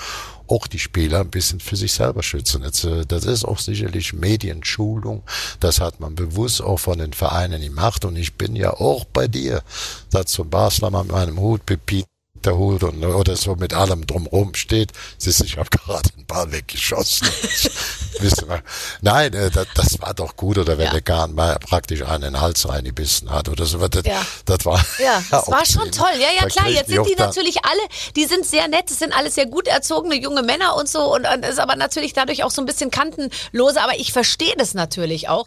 [0.49, 2.63] auch die Spieler ein bisschen für sich selber schützen.
[2.63, 5.23] Jetzt, äh, das ist auch sicherlich Medienschulung.
[5.61, 8.05] Das hat man bewusst auch von den Vereinen gemacht.
[8.05, 9.63] Und ich bin ja auch bei dir,
[10.11, 12.05] da zum Basler mit meinem Hut Pepin
[12.51, 14.93] holt und, oder so mit allem drumherum steht.
[15.19, 17.29] Siehst du, ich habe gerade den Ball weggeschossen.
[19.01, 20.59] Nein, äh, das, das war doch gut.
[20.59, 20.93] Oder wenn Ja.
[20.93, 23.79] der Garn mal praktisch einen Hals reingebissen hat oder so.
[23.89, 24.25] Das, Ja.
[24.45, 26.11] das war Ja, das war schon toll.
[26.15, 26.69] Ja, ja, Da klar.
[26.69, 27.81] Jetzt sind die natürlich alle,
[28.17, 31.27] die sind sehr nett, das sind alles sehr gut erzogene junge Männer und so und,
[31.27, 35.29] und ist aber natürlich dadurch auch so ein bisschen kantenlose, aber ich verstehe das natürlich
[35.29, 35.47] auch.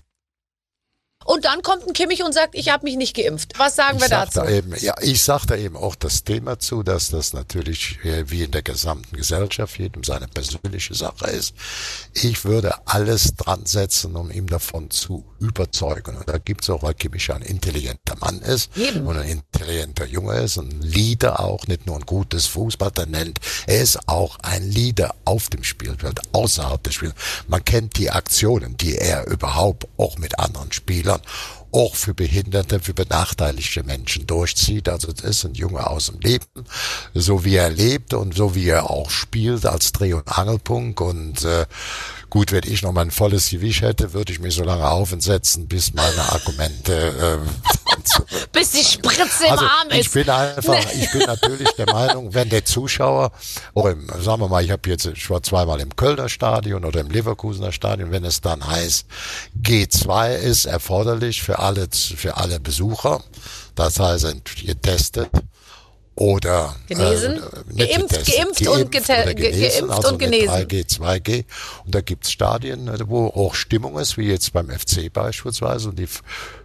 [1.26, 3.54] Und dann kommt ein Kimmich und sagt, ich habe mich nicht geimpft.
[3.58, 4.40] Was sagen wir ich sag dazu?
[4.42, 8.30] Da eben, ja, ich sage da eben auch das Thema zu, dass das natürlich äh,
[8.30, 11.56] wie in der gesamten Gesellschaft jedem seine persönliche Sache ist.
[12.14, 16.16] Ich würde alles dran setzen, um ihm davon zu überzeugen.
[16.16, 19.08] Und da gibt's auch, weil Kimmich ein intelligenter Mann ist Eben.
[19.08, 23.40] und ein intelligenter Junge ist, ein Leader auch, nicht nur ein gutes Fußballtalent.
[23.66, 27.16] Er ist auch ein Leader auf dem Spielfeld, außerhalb des Spiels.
[27.48, 31.15] Man kennt die Aktionen, die er überhaupt auch mit anderen Spielern
[31.72, 34.88] auch für Behinderte, für benachteiligte Menschen durchzieht.
[34.88, 36.46] Also das ist ein Junge aus dem Leben,
[37.14, 41.02] so wie er lebt und so wie er auch spielt als Dreh- und Angelpunkt.
[41.02, 41.66] Und äh,
[42.30, 45.68] gut, wenn ich noch mal ein volles Gewicht hätte, würde ich mich so lange aufsetzen,
[45.68, 47.38] bis meine Argumente äh,
[48.52, 50.14] Bis die Spritze im also Arm ich ist.
[50.14, 53.32] bin einfach, ich bin natürlich der Meinung, wenn der Zuschauer,
[53.74, 57.02] oder im, sagen wir mal, ich habe jetzt, ich war zweimal im Kölner Stadion oder
[57.02, 59.06] im Leverkusener Stadion, wenn es dann heißt,
[59.62, 63.24] G2 ist erforderlich für alle, für alle Besucher,
[63.76, 64.26] das heißt,
[64.66, 65.30] getestet
[66.16, 67.34] oder Genesen?
[67.38, 70.50] äh, nicht Geimpft, geimpft und gete- oder ge- genesen, geimpft also und genesen.
[70.50, 71.46] 3G, 2G.
[71.86, 75.90] Und da gibt's Stadien, äh, wo auch Stimmung ist, wie jetzt beim FC beispielsweise.
[75.90, 76.08] Und die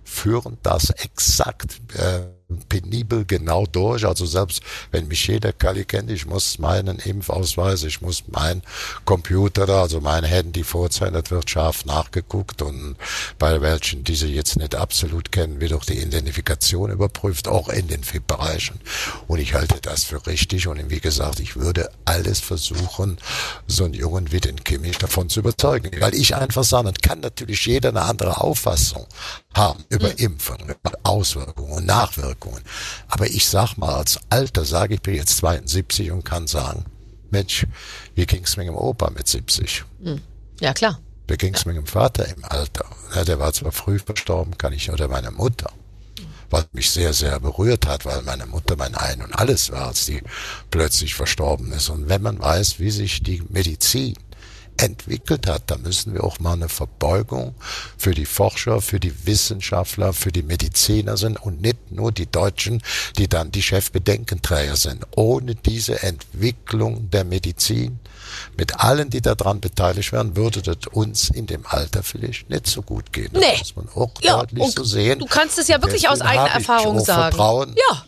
[0.05, 2.21] führen das exakt äh,
[2.69, 4.07] penibel genau durch.
[4.07, 8.63] Also selbst wenn mich jeder Kali kennt, ich muss meinen Impfausweis, ich muss mein
[9.05, 12.97] Computer also mein Handy vorzeigen, das wird scharf nachgeguckt und
[13.39, 17.89] bei welchen, die sie jetzt nicht absolut kennen, wird auch die Identifikation überprüft, auch in
[17.89, 18.81] den FIP-Bereichen.
[19.29, 23.19] Und ich halte das für richtig und wie gesagt, ich würde alles versuchen,
[23.67, 25.91] so einen Jungen wie den Kimmich davon zu überzeugen.
[26.01, 29.07] Weil ich einfach sage, dann kann natürlich jeder eine andere Auffassung
[29.55, 32.40] haben über Impfen, über Auswirkungen und Nachwirkungen.
[33.09, 36.85] Aber ich sag mal, als Alter sage ich, bin jetzt 72 und kann sagen,
[37.31, 37.67] Mensch,
[38.15, 39.85] wie ging's mir im Opa mit 70?
[40.61, 40.99] Ja, klar.
[41.29, 42.87] Wie ging's mir dem Vater im Alter?
[43.15, 45.71] Ja, der war zwar früh verstorben, kann ich, oder meine Mutter.
[46.51, 50.07] Was mich sehr, sehr berührt hat, weil meine Mutter mein Ein und Alles war, als
[50.07, 50.21] die
[50.71, 51.89] plötzlich verstorben ist.
[51.89, 54.17] Und wenn man weiß, wie sich die Medizin
[54.83, 57.55] entwickelt hat, da müssen wir auch mal eine Verbeugung
[57.99, 62.83] für die Forscher, für die Wissenschaftler, für die Mediziner sind und nicht nur die Deutschen,
[63.19, 65.07] die dann die Chefbedenkenträger sind.
[65.17, 67.99] Ohne diese Entwicklung der Medizin,
[68.57, 72.81] mit allen, die daran beteiligt werden, würde das uns in dem Alter vielleicht nicht so
[72.83, 73.31] gut gehen.
[73.33, 73.59] Das Nee.
[73.59, 75.19] muss man auch Ja, deutlich so sehen.
[75.19, 77.23] du kannst es ja wirklich aus eigener habe ich Erfahrung auch sagen.
[77.37, 78.05] Vertrauen, Ja.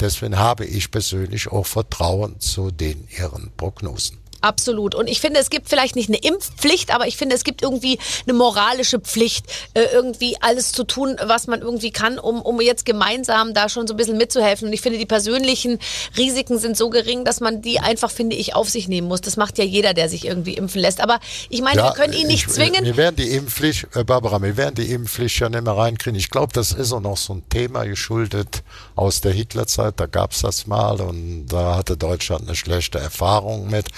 [0.00, 4.18] Deswegen habe ich persönlich auch Vertrauen zu den ihren Prognosen.
[4.44, 4.94] Absolut.
[4.94, 7.98] Und ich finde, es gibt vielleicht nicht eine Impfpflicht, aber ich finde, es gibt irgendwie
[8.26, 12.84] eine moralische Pflicht, äh, irgendwie alles zu tun, was man irgendwie kann, um, um jetzt
[12.84, 14.68] gemeinsam da schon so ein bisschen mitzuhelfen.
[14.68, 15.78] Und ich finde, die persönlichen
[16.18, 19.22] Risiken sind so gering, dass man die einfach, finde ich, auf sich nehmen muss.
[19.22, 21.00] Das macht ja jeder, der sich irgendwie impfen lässt.
[21.00, 22.84] Aber ich meine, wir können ihn nicht ich, zwingen.
[22.84, 26.18] Wir werden die Impfpflicht, äh, Barbara, wir werden die Impfpflicht ja nicht mehr reinkriegen.
[26.18, 28.62] Ich glaube, das ist auch noch so ein Thema geschuldet
[28.96, 29.94] aus der Hitlerzeit.
[29.98, 33.88] Da gab's das mal und da hatte Deutschland eine schlechte Erfahrung mit.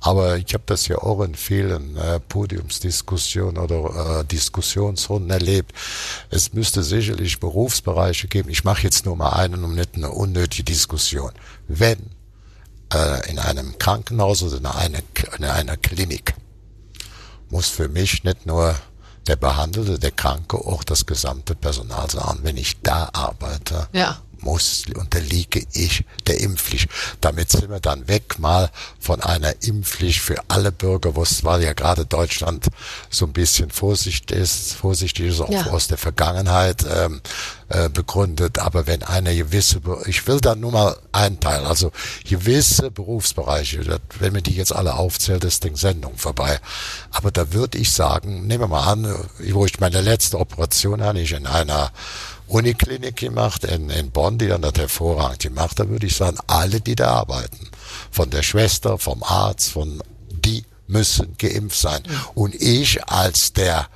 [0.00, 5.72] Aber ich habe das ja auch in vielen äh, Podiumsdiskussionen oder äh, Diskussionsrunden erlebt.
[6.30, 8.50] Es müsste sicherlich Berufsbereiche geben.
[8.50, 11.32] Ich mache jetzt nur mal einen, um nicht eine unnötige Diskussion.
[11.66, 12.10] Wenn
[12.92, 14.98] äh, in einem Krankenhaus oder in einer,
[15.36, 16.34] in einer Klinik
[17.50, 18.74] muss für mich nicht nur
[19.26, 22.40] der Behandelte, der Kranke, auch das gesamte Personal sagen.
[22.42, 24.18] Wenn ich da arbeite, Ja.
[24.42, 26.88] Muss, unterliege ich der Impfpflicht.
[27.20, 28.70] Damit sind wir dann weg mal
[29.00, 32.66] von einer Impfpflicht für alle Bürger, wo es weil ja gerade Deutschland
[33.10, 35.66] so ein bisschen vorsichtig ist, vorsichtig ist auch Ja.
[35.66, 37.20] aus der Vergangenheit ähm,
[37.68, 38.58] äh, begründet.
[38.58, 41.92] Aber wenn eine gewisse, ich will da nur mal einen Teil, also
[42.24, 46.58] gewisse Berufsbereiche, das, wenn man die jetzt alle aufzählt, ist die Sendung vorbei.
[47.10, 49.14] Aber da würde ich sagen, nehmen wir mal an,
[49.50, 51.92] wo ich meine letzte Operation habe ich in einer
[52.46, 55.78] Uniklinik gemacht in, in Bonn, die dann das hervorragend gemacht.
[55.78, 57.68] Da würde ich sagen, alle, die da arbeiten,
[58.10, 62.02] von der Schwester, vom Arzt, von die müssen geimpft sein.
[62.34, 63.88] Und ich als der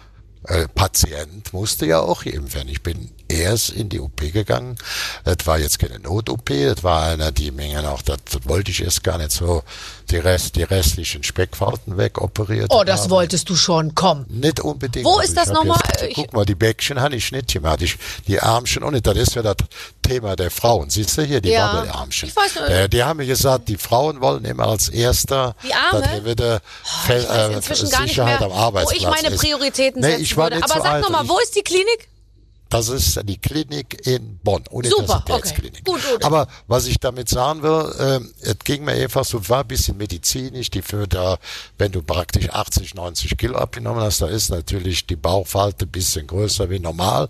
[0.44, 2.68] äh, Patient musste ja auch geimpft werden.
[2.68, 4.76] Ich bin erst in die OP gegangen.
[5.24, 8.82] Das war jetzt keine Not-OP, das war einer, die Menge noch, das, das wollte ich
[8.82, 9.62] erst gar nicht so,
[10.10, 12.68] die, Rest, die restlichen Speckfalten wegoperiert.
[12.70, 13.10] Oh, das haben.
[13.10, 14.26] wolltest du schon, komm.
[14.28, 15.06] Nicht unbedingt.
[15.06, 15.80] Wo ist das nochmal?
[16.14, 17.82] Guck mal, die Bäckchen habe ich nicht gemacht.
[17.82, 19.06] Ich, die Armchen und nicht.
[19.06, 19.56] Das ist ja das
[20.02, 20.90] Thema der Frauen.
[20.90, 21.74] Siehst du hier, die Ja.
[21.74, 22.28] Wabbelärmchen.
[22.28, 22.56] Ich weiß.
[22.68, 26.02] Äh, die haben mir gesagt, die Frauen wollen immer als erster, Die Arme?
[26.02, 26.60] dass wieder
[27.06, 29.40] weiß äh, Sicherheit mehr, am wo Arbeitsplatz ich meine ist.
[29.40, 30.64] Prioritäten nee, setzen ich war würde.
[30.64, 32.08] Aber sag nochmal, wo ist die Klinik?
[32.72, 35.82] Das ist die Klinik in Bonn, Super, Universitätsklinik.
[35.86, 35.92] okay.
[35.92, 36.24] Gut, gut.
[36.24, 39.98] Aber was ich damit sagen will, ähm, es ging mir einfach so, war ein bisschen
[39.98, 41.36] medizinisch, die für da,
[41.76, 46.26] wenn du praktisch 80, 90 Kilo abgenommen hast, da ist natürlich die Bauchfalte ein bisschen
[46.26, 47.28] größer wie normal.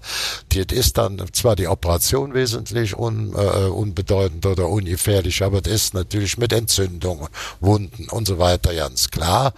[0.53, 5.95] Die ist dann zwar die Operation wesentlich un, äh, unbedeutend oder ungefährlich, aber das ist
[5.95, 7.27] natürlich mit Entzündungen,
[7.59, 9.55] Wunden und so weiter ganz klar.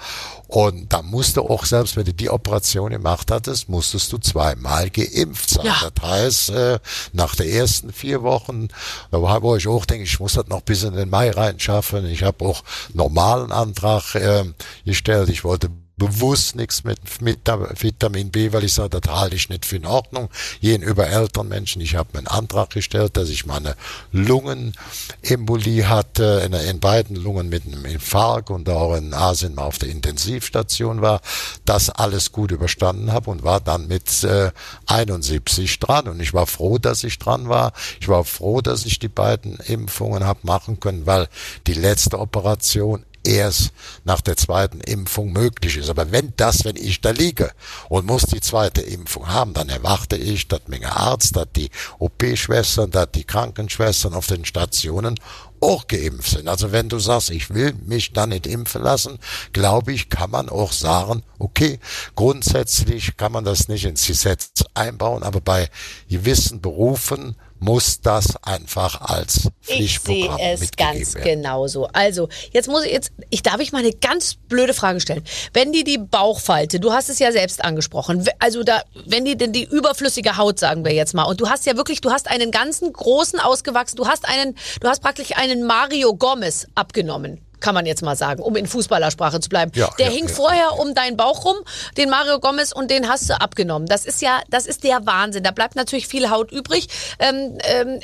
[0.48, 4.88] Und da musst du auch, selbst wenn du die Operation gemacht hattest, musstest du zweimal
[4.88, 5.66] geimpft sein.
[5.66, 5.73] Ja.
[5.82, 6.78] Das heißt, äh,
[7.12, 8.68] nach den ersten vier Wochen,
[9.10, 12.06] da wo ich auch denke, ich muss das noch bis in den Mai reinschaffen.
[12.06, 14.44] Ich habe auch normalen Antrag äh,
[14.84, 15.28] gestellt.
[15.28, 19.64] Ich wollte bewusst nichts mit, mit Vitamin B, weil ich sage, das halte ich nicht
[19.64, 20.28] für in Ordnung.
[20.60, 23.76] Gegenüber älteren Menschen, ich habe einen Antrag gestellt, dass ich meine
[24.12, 29.78] Lungenembolie hatte, in, in beiden Lungen mit einem Infarkt und auch in Asien mal auf
[29.78, 31.20] der Intensivstation war,
[31.64, 34.50] das alles gut überstanden habe und war dann mit äh,
[34.86, 36.08] 71 dran.
[36.08, 37.72] Und ich war froh, dass ich dran war.
[38.00, 41.28] Ich war froh, dass ich die beiden Impfungen habe machen können, weil
[41.66, 43.72] die letzte Operation erst
[44.04, 45.88] nach der zweiten Impfung möglich ist.
[45.88, 47.50] Aber wenn das, wenn ich da liege
[47.88, 52.90] und muss die zweite Impfung haben, dann erwarte ich, dass mein Arzt, dass die OP-Schwestern,
[52.90, 55.18] dass die Krankenschwestern auf den Stationen
[55.60, 56.48] auch geimpft sind.
[56.48, 59.18] Also wenn du sagst, ich will mich da nicht impfen lassen,
[59.52, 61.80] glaube ich, kann man auch sagen, okay,
[62.14, 65.70] grundsätzlich kann man das nicht ins Gesetz einbauen, aber bei
[66.08, 71.24] gewissen Berufen muss das einfach als Ich sehe Pflichtprogramm es ganz werden.
[71.24, 71.88] genauso.
[71.92, 75.24] Also, jetzt muss ich jetzt, ich darf ich mal eine ganz blöde Frage stellen.
[75.52, 79.52] Wenn die die Bauchfalte, du hast es ja selbst angesprochen, also da, wenn die denn
[79.52, 82.50] die überflüssige Haut, sagen wir jetzt mal, und du hast ja wirklich, du hast einen
[82.50, 87.40] ganzen großen ausgewachsen, du hast einen, du hast praktisch einen Mario Gomez abgenommen.
[87.60, 89.72] Kann man jetzt mal sagen, um in Fußballersprache zu bleiben.
[89.74, 91.56] Ja, der ja, hing ja, vorher um deinen Bauch rum,
[91.96, 93.88] den Mario Gomez, und den hast du abgenommen.
[93.88, 95.42] Das ist ja, das ist der Wahnsinn.
[95.44, 96.88] Da bleibt natürlich viel Haut übrig.
[97.18, 98.00] Ähm, ähm,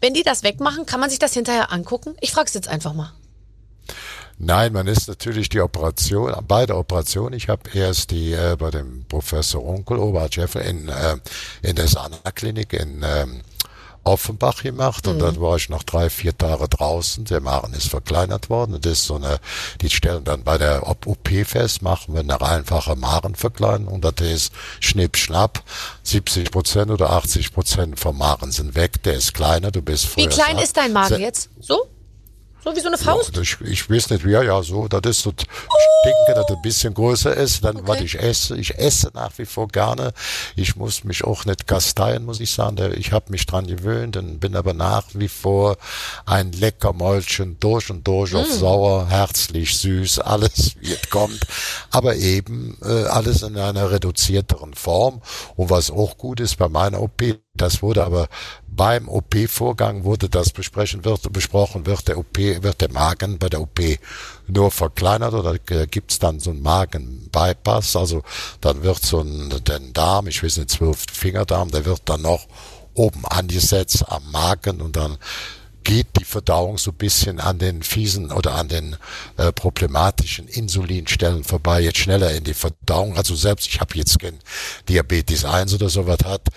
[0.00, 2.14] wenn die das wegmachen, kann man sich das hinterher angucken?
[2.20, 3.12] Ich frage es jetzt einfach mal.
[4.42, 7.34] Nein, man ist natürlich die Operation, beide Operationen.
[7.34, 11.16] Ich habe erst die äh, bei dem Professor Onkel Ober Jeffel in, äh,
[11.60, 13.42] in der Sana-Klinik in ähm,
[14.04, 17.24] Offenbach gemacht und dann war ich noch drei, vier Tage draußen.
[17.26, 18.78] Der Magen ist verkleinert worden.
[18.80, 19.38] Das ist so eine,
[19.80, 21.06] die stellen dann bei der Op-
[21.44, 24.00] fest, machen wir eine einfache Magenverkleinerung.
[24.00, 25.62] Das ist Schnipp, Schnapp.
[26.02, 29.02] 70 Prozent oder 80 Prozent vom Magen sind weg.
[29.04, 29.70] Der ist kleiner.
[29.70, 30.64] Du bist Wie früher klein satt.
[30.64, 31.50] ist dein Magen jetzt?
[31.60, 31.86] So?
[32.62, 33.34] So wie so eine Faust?
[33.36, 35.46] ja, ich, ich weiß nicht, ja, ja, so, das ist so, ich
[36.04, 38.04] denke, dass das ein bisschen größer ist, dann, was Okay.
[38.04, 38.56] ich esse.
[38.56, 40.12] Ich esse nach wie vor gerne.
[40.56, 42.92] Ich muss mich auch nicht kasteien, muss ich sagen.
[42.96, 45.76] Ich habe mich dran gewöhnt und bin aber nach wie vor
[46.26, 51.40] ein lecker Mäulchen durch und durch auf sauer, herzlich, süß, alles wie es kommt.
[51.90, 55.22] Aber eben äh, alles in einer reduzierteren Form.
[55.56, 57.22] Und was auch gut ist bei meiner OP,
[57.54, 58.28] das wurde aber
[58.66, 63.60] beim OP-Vorgang wurde das besprechen wird, besprochen, wird der OP, wird der Magen bei der
[63.60, 63.80] OP
[64.46, 68.22] nur verkleinert oder gibt's dann so einen Magenbypass, also
[68.60, 72.46] dann wird so ein den Darm, ich weiß nicht, zwölf Fingerdarm, der wird dann noch
[72.94, 75.18] oben angesetzt am Magen und dann
[75.84, 78.96] geht die Verdauung so ein bisschen an den fiesen oder an den
[79.36, 83.16] äh, problematischen Insulinstellen vorbei, jetzt schneller in die Verdauung.
[83.16, 84.38] Also selbst ich habe jetzt kein
[84.88, 86.48] Diabetes 1 oder sowas hat,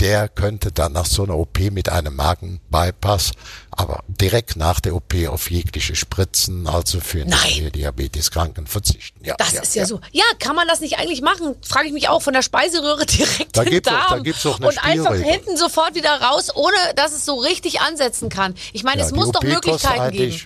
[0.00, 3.32] der könnte dann nach so einer OP mit einem Magenbypass,
[3.70, 7.24] aber direkt nach der OP auf jegliche Spritzen, also für.
[7.24, 9.24] Diabeteskranken verzichten.
[9.24, 10.00] Ja, Das ist ja, so.
[10.12, 11.54] Ja, kann man das nicht eigentlich machen?
[11.62, 14.18] Frage ich mich auch von der Speiseröhre direkt Da in den gibt's auch- Darm da
[14.18, 18.28] gibt's auch eine und einfach hinten sofort wieder raus, ohne dass es so richtig ansetzen
[18.28, 18.54] kann.
[18.72, 20.40] Ich meine, Ja, es muss doch Möglichkeiten geben.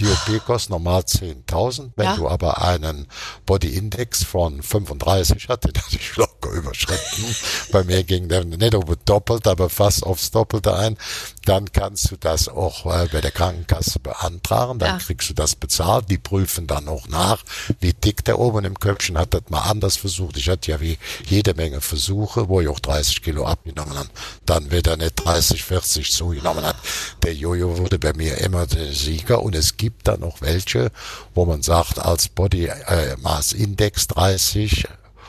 [0.00, 1.92] Die OP kostet normal 10.000.
[1.96, 2.16] Wenn Ja.
[2.16, 3.06] du aber einen
[3.46, 7.36] Body Index von 35 hast, den hatte ich locker überschritten.
[7.72, 8.74] Bei mir ging der nicht
[9.06, 10.96] doppelt, aber fast aufs Doppelte ein.
[11.44, 14.78] Dann kannst du das auch äh, bei der Krankenkasse beantragen.
[14.78, 15.04] Dann Ja.
[15.04, 16.10] kriegst du das bezahlt.
[16.10, 17.42] Die prüfen dann auch nach,
[17.80, 20.36] wie dick der oben im Köpfchen hat das mal anders versucht.
[20.36, 24.08] Ich hatte ja wie jede Menge Versuche, wo ich auch 30 Kilo abgenommen habe.
[24.46, 26.76] Dann wieder nicht 30, 40 zugenommen hat.
[27.22, 30.90] Der Jojo wurde bei mir immer der Sieger und es gibt dann noch welche,
[31.34, 34.86] wo man sagt, als Body äh, Mass Index 30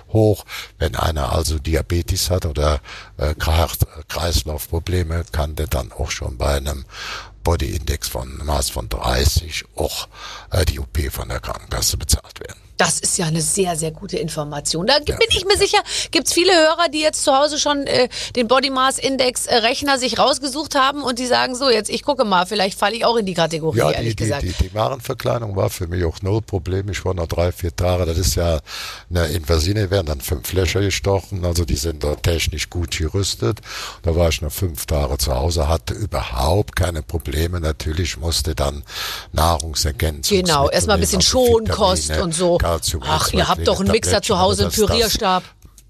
[0.10, 0.46] hoch.
[0.78, 2.80] Wenn einer also Diabetes hat oder
[3.18, 6.86] äh, Kreislaufprobleme, kann der dann auch schon bei einem
[7.44, 10.08] Body Index von Maß von 30 auch
[10.52, 12.60] äh, die OP von der Krankenkasse bezahlt werden.
[12.78, 14.88] Das ist ja eine sehr, sehr gute Information.
[14.88, 15.80] Da bin ich mir sicher,
[16.12, 19.98] gibt's viele Hörer, die jetzt zu Hause schon äh, den Body Mass Index äh, Rechner
[19.98, 23.16] sich rausgesucht haben und die sagen so, jetzt ich gucke mal, vielleicht falle ich auch
[23.16, 24.44] in die Kategorie, Ja, die, ehrlich die, gesagt.
[24.44, 26.90] die, die Magenverkleidung war für mich auch null Problem.
[26.90, 28.06] Ich war noch drei, vier Tage.
[28.06, 28.60] Das ist ja
[29.10, 31.46] eine Invasine, werden dann fünf Löcher gestochen.
[31.46, 33.60] Also die sind da technisch gut gerüstet.
[34.04, 37.60] Da war ich noch fünf Tage zu Hause, hatte überhaupt keine Probleme.
[37.60, 38.84] Natürlich musste dann
[39.32, 40.38] Nahrungsergänzung.
[40.38, 42.58] Genau, erstmal ein bisschen Schonkost und so.
[42.65, 45.43] Calcium, Ach, ihr habt doch einen Mixer zu Hause, einen Pürierstab.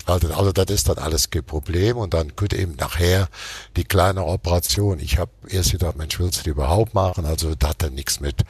[0.07, 3.29] also, also das ist dann alles kein Problem und dann könnte eben nachher
[3.77, 4.99] die kleine Operation.
[4.99, 7.25] Ich habe erst gedacht, Mensch, willst du die überhaupt machen?
[7.25, 8.41] Also da hat er nichts mit.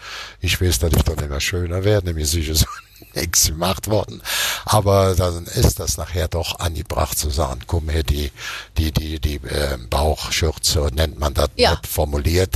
[0.41, 2.65] Ich weiß, dass ich dann immer schöner werde, nämlich sicher so
[3.13, 4.21] nichts gemacht worden.
[4.65, 8.31] Aber dann ist das nachher doch angebracht zu sagen, komm her, die,
[8.77, 11.79] die, die, die äh, Bauchschürze nennt man das Ja.
[11.87, 12.55] formuliert,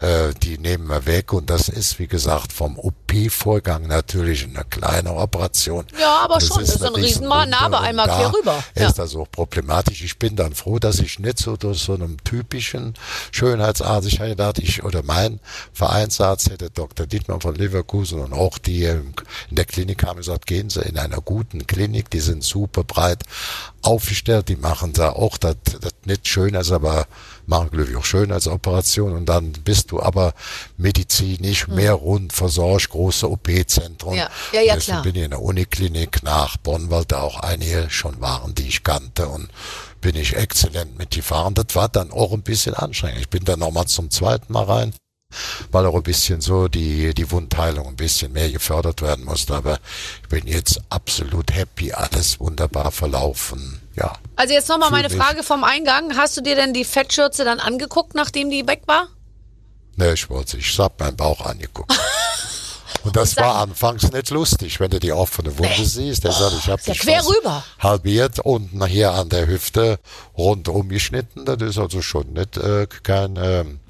[0.00, 2.78] äh, die nehmen wir weg und das ist, wie gesagt, vom
[3.08, 5.86] OP-Vorgang natürlich eine kleine Operation.
[5.98, 8.64] Ja, aber schon, das ist ein natürlich Riesenmal Wunder Narbe und einmal da quer rüber.
[8.76, 8.88] Ja.
[8.88, 10.02] Ist das auch problematisch.
[10.02, 12.94] Ich bin dann froh, dass ich nicht so durch so einem typischen
[13.32, 15.40] Schönheitsarzt, ich hätte gedacht, ich, oder mein
[15.72, 17.06] Vereinsarzt hätte Dr.
[17.06, 19.14] Dietmann von Leverkusen und auch die in
[19.50, 23.22] der Klinik haben gesagt, gehen Sie in einer guten Klinik, die sind super breit
[23.82, 27.06] aufgestellt, die machen da auch das, das nicht schön, also aber
[27.48, 30.34] machen glücklich auch Schönheitsoperation und dann bist du aber
[30.76, 34.12] medizinisch mehr rund versorgt, große OP-Zentren.
[34.12, 34.18] Hm.
[34.18, 34.30] Ja.
[34.52, 35.02] Ja, ja, Deswegen klar.
[35.02, 38.84] bin ich in der Uniklinik nach Bonn, weil da auch einige schon waren, die ich
[38.84, 39.48] kannte und
[40.00, 41.54] bin ich exzellent mitgefahren.
[41.54, 43.20] Das war dann auch ein bisschen anstrengend.
[43.20, 44.94] Ich bin dann nochmal zum zweiten Mal rein,
[45.70, 49.54] weil auch ein bisschen so die, die Wundheilung ein bisschen mehr gefördert werden musste.
[49.54, 49.78] Aber
[50.22, 53.80] ich bin jetzt absolut happy, alles wunderbar verlaufen.
[53.96, 54.14] Ja.
[54.36, 55.18] Also jetzt nochmal meine mich.
[55.18, 56.16] Frage vom Eingang.
[56.16, 59.08] Hast du dir denn die Fettschürze dann angeguckt, nachdem die weg war?
[59.96, 61.92] Ne, ich wollte, ich hab meinen Bauch angeguckt.
[63.04, 66.24] Und das war anfangs nicht lustig, wenn du die offene Wunde siehst.
[66.24, 67.64] Der sagt, ich habe ja quer rüber.
[67.78, 69.98] halbiert und hier an der Hüfte
[70.36, 71.44] rundum geschnitten.
[71.44, 73.80] Das ist also schon nicht äh, kein, ähm,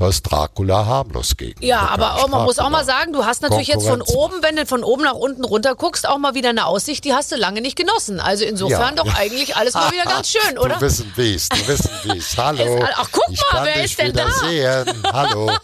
[0.00, 1.62] da ist Dracula harmlos gegen.
[1.64, 4.56] Ja, aber auch, man muss auch mal sagen, du hast natürlich jetzt von oben, wenn
[4.56, 7.36] du von oben nach unten runter guckst, auch mal wieder eine Aussicht, die hast du
[7.36, 8.18] lange nicht genossen.
[8.18, 9.04] Also insofern Ja.
[9.04, 10.76] doch eigentlich alles mal wieder ganz schön, oder?
[10.76, 12.34] Du wissen wie's, du wissen wie's.
[12.38, 12.78] Hallo.
[12.78, 14.30] Ist- ach, guck ich mal, wer ist denn da?
[14.30, 15.02] sehen.
[15.12, 15.50] Hallo.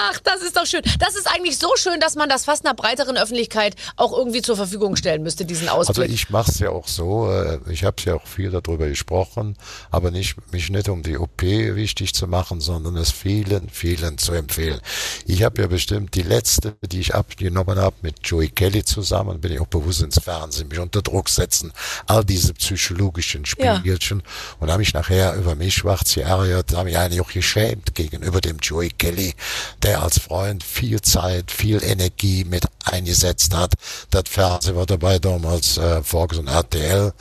[0.00, 0.82] Ach, das ist doch schön.
[1.00, 4.54] Das ist eigentlich so schön, dass man das fast einer breiteren Öffentlichkeit auch irgendwie zur
[4.56, 6.10] Verfügung stellen müsste, diesen Also Ausblick.
[6.12, 9.56] ich mache es ja auch so, äh, ich habe ja auch viel darüber gesprochen,
[9.90, 14.32] aber nicht mich nicht um die OP wichtig zu machen, sondern es vielen, vielen zu
[14.32, 14.80] empfehlen.
[15.26, 19.52] Ich habe ja bestimmt die letzte, die ich abgenommen habe mit Joey Kelly zusammen, bin
[19.52, 21.72] ich auch bewusst ins Fernsehen, mich unter Druck setzen,
[22.06, 23.76] all diese psychologischen Ja.
[23.78, 24.22] Spielchen
[24.60, 28.58] und habe mich nachher über mich schwarz geärgert, habe mich eigentlich auch geschämt gegenüber dem
[28.58, 29.34] Joey Kelly,
[29.82, 33.74] der als Freund viel Zeit, viel Energie mit eingesetzt hat.
[34.10, 37.12] Das Fernsehen war dabei damals äh, Fox und RTL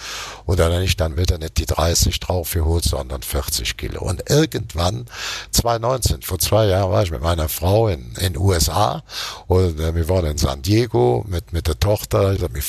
[0.56, 4.02] dann nicht, dann wird er nicht die 30 draufgeholt, sondern 40 Kilo.
[4.02, 5.06] Und irgendwann,
[5.52, 9.04] 2019, vor zwei Jahren war ich mit meiner Frau in in USA
[9.48, 12.34] und äh, wir waren in San Diego mit mit der Tochter.
[12.34, 12.64] Ich sag, wir,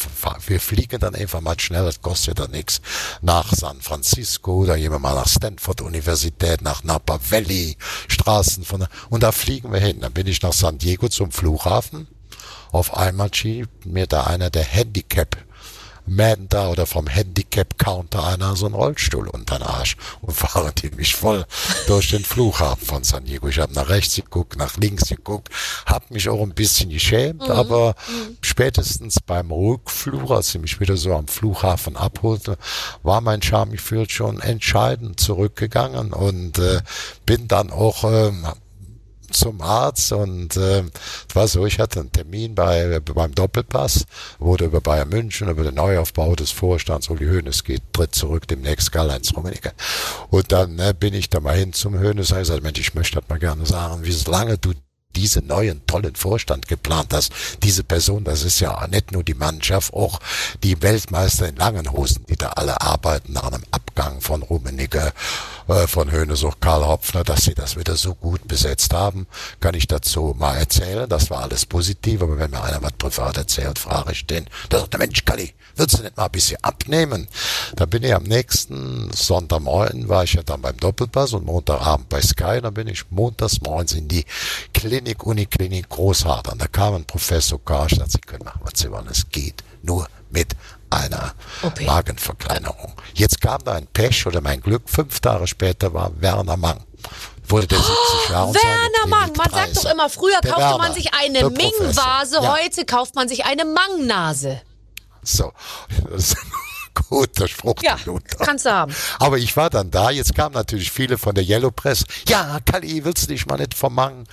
[0.47, 2.81] wir fliegen dann einfach mal schnell, das kostet ja dann nichts,
[3.23, 7.77] nach San Francisco, dann gehen wir mal nach Stanford Universität, nach Napa Valley,
[8.09, 10.01] Straßen von und da fliegen wir hin.
[10.01, 12.07] Dann bin ich nach San Diego zum Flughafen.
[12.70, 15.37] Auf einmal schiebt mir da einer der Handicap
[16.11, 20.90] Man da oder vom Handicap-Counter einer so einen Rollstuhl unter den Arsch und fahren die
[20.90, 21.44] mich voll
[21.87, 23.48] durch den Flughafen von San Diego.
[23.48, 25.51] Ich habe nach rechts geguckt, nach links geguckt,
[25.85, 27.94] habe mich auch ein bisschen geschämt, aber
[28.40, 32.57] spätestens beim Rückflug, als sie mich wieder so am Flughafen abholte,
[33.03, 36.81] war mein Charmegefühl schon entscheidend zurückgegangen und äh,
[37.27, 38.46] bin dann auch ähm,
[39.31, 40.85] zum Arzt und äh,
[41.35, 44.07] war so, ich hatte einen Termin bei beim Doppelpass,
[44.38, 48.93] wurde über Bayern München, über den Neuaufbau des Vorstands, Uli Hoeneß geht, tritt zurück demnächst
[48.93, 49.73] Karl-Heinz Rummenigge.
[50.31, 53.21] Und dann äh, bin ich da mal hin zum Hoeneß und gesagt, Mensch, ich möchte
[53.21, 54.73] das mal gerne sagen, wie lange du
[55.16, 57.33] diese neuen tollen Vorstand geplant hast.
[57.62, 60.21] Diese Person, das ist ja nicht nur die Mannschaft, auch
[60.62, 65.12] die Weltmeister in langen Hosen, die da alle arbeiten nach einem Abgang von Rummenigge,
[65.68, 69.27] äh, von Hönes auch Karl Hopfner, dass sie das wieder so gut besetzt haben,
[69.61, 71.09] kann ich dazu mal erzählen.
[71.09, 74.47] Das war alles positiv, aber wenn mir einer was privat erzählt, frage ich den.
[74.68, 77.29] Da sagt der Mensch, Kalli, würdest du nicht mal ein bisschen abnehmen?
[77.77, 82.23] Da bin ich am nächsten Sonntagmorgen, war ich ja dann beim Doppelpass und Montagabend bei
[82.23, 84.25] Sky, dann bin ich montags morgens in die
[84.75, 86.59] Klinik, Uniklinik Großhadern.
[86.59, 89.07] Da kam ein Professor Karsch, sagt, Sie können machen, was Sie wollen.
[89.11, 90.55] Es geht nur mit
[90.91, 91.81] einer OP.
[91.83, 92.94] Magenverkleinerung.
[93.15, 94.83] Jetzt kam da ein Pech oder mein Glück.
[94.88, 96.81] Fünf Tage später war Werner Mang.
[97.46, 97.94] Wurde der 70
[98.31, 99.83] Jahre und seine Werner Mang, Klinik man sagt 30.
[99.83, 101.51] doch immer, früher Der kaufte man Werner, sich eine.
[101.51, 102.57] Ming-Vase, Ja.
[102.59, 104.61] heute kauft man sich eine Mang-Nase.
[105.23, 105.53] So,
[107.09, 107.83] das ist ein guter Spruch.
[107.83, 107.96] Ja,
[108.38, 108.94] kannst du haben.
[109.19, 112.04] Aber ich war dann da, jetzt kamen natürlich viele von der Yellow Press.
[112.29, 114.25] Ja, Kali, willst du dich mal nicht vom Mang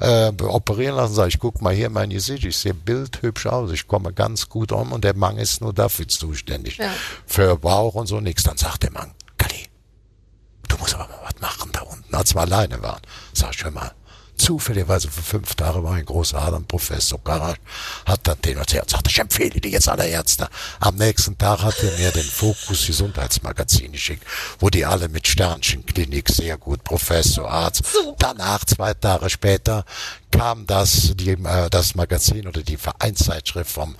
[0.00, 1.14] äh, operieren lassen?
[1.14, 4.72] Sag ich, guck mal hier mein Gesicht, ich sehe bildhübsch aus, ich komme ganz gut
[4.72, 6.78] um und der Mang ist nur dafür zuständig.
[6.78, 6.90] Ja.
[7.26, 8.42] Für Bauch und so nichts.
[8.42, 9.66] Dann sagt der Mang, Kali,
[10.68, 13.02] du musst aber mal was machen da unten, als wir alleine waren.
[13.32, 13.92] Sag ich, hör mal,
[14.36, 17.58] zufälligerweise vor fünf Tagen war ein großer Adam Professor Garage,
[18.06, 20.48] hat dann den erzählt, sagt, ich empfehle dir jetzt alle Ärzte.
[20.80, 24.24] Am nächsten Tag hat er mir den Fokus Gesundheitsmagazin geschickt,
[24.58, 27.82] wo die alle mit Sternchtenklinik, sehr gut, Professor, Arzt.
[28.18, 29.84] Danach, zwei Tage später,
[30.30, 33.94] kam das, die, äh, das Magazin oder die Vereinszeitschrift vom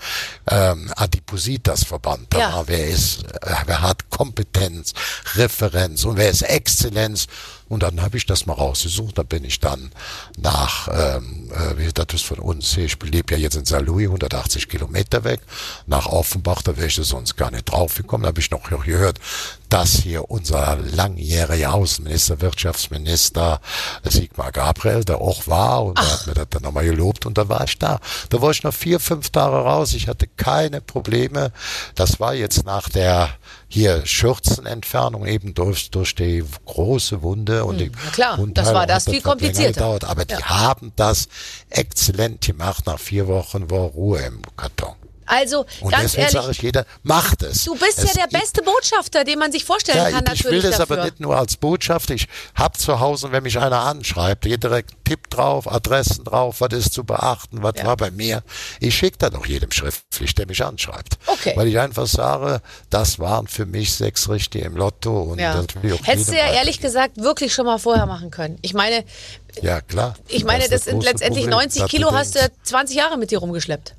[0.49, 2.27] ähm, Adipositas-Verband.
[2.33, 2.53] Da Ja.
[2.53, 4.93] war, wer ist, äh, wer hat Kompetenz,
[5.35, 7.27] Referenz und wer ist Exzellenz.
[7.67, 9.17] Und dann habe ich das mal rausgesucht.
[9.17, 9.91] Da bin ich dann
[10.37, 13.81] nach, ähm, äh, wie das ist von uns hier, ich lebe ja jetzt in St.
[13.81, 15.41] Louis, 180 Kilometer weg,
[15.87, 18.23] nach Offenbach, da wäre ich sonst gar nicht drauf gekommen.
[18.23, 19.19] Da habe ich noch gehört,
[19.69, 23.59] dass hier unser langjähriger Außenminister, Wirtschaftsminister
[24.03, 27.49] Sigmar Gabriel, der auch war und der hat mir das dann nochmal gelobt und da
[27.49, 27.99] war ich da.
[28.29, 29.93] Da war ich noch vier, fünf Tage raus.
[29.93, 31.51] Ich hatte keine Probleme.
[31.95, 33.29] Das war jetzt nach der
[33.75, 38.73] hier Schürzenentfernung eben durch, durch die große Wunde und die Hm, na klar, Wundheilung das
[38.73, 39.73] war das viel komplizierter.
[39.73, 40.05] gedauert.
[40.05, 41.27] Aber die haben das
[41.69, 42.85] exzellent gemacht.
[42.85, 44.94] Nach vier Wochen war Ruhe im Karton.
[45.25, 47.63] Also, Und ganz deswegen ehrlich, sage ich, jeder macht es.
[47.65, 50.51] du bist es ja der beste Botschafter, den man sich vorstellen ja, kann ich will
[50.53, 50.97] natürlich das dafür.
[50.97, 52.09] aber nicht nur als Botschaft.
[52.11, 56.73] Ich hab zu Hause, wenn mich einer anschreibt, geht direkt Tipp drauf, Adressen drauf, was
[56.73, 57.85] ist zu beachten, was Ja.
[57.85, 58.43] war bei mir.
[58.79, 61.17] Ich schicke dann auch jedem schriftlich, der mich anschreibt.
[61.27, 61.53] Okay.
[61.55, 65.21] Weil ich einfach sage, das waren für mich sechs Richtige im Lotto.
[65.23, 65.61] Und ja.
[65.61, 68.57] das will Hättest du ja ehrlich gesagt wirklich schon mal vorher machen können.
[68.61, 69.03] Ich meine,
[69.61, 70.15] Ja, klar.
[70.27, 71.59] ich meine, ist das sind letztendlich Problem.
[71.59, 72.67] 90 Das Kilo hast du bedenkt.
[72.67, 73.95] 20 Jahre mit dir rumgeschleppt.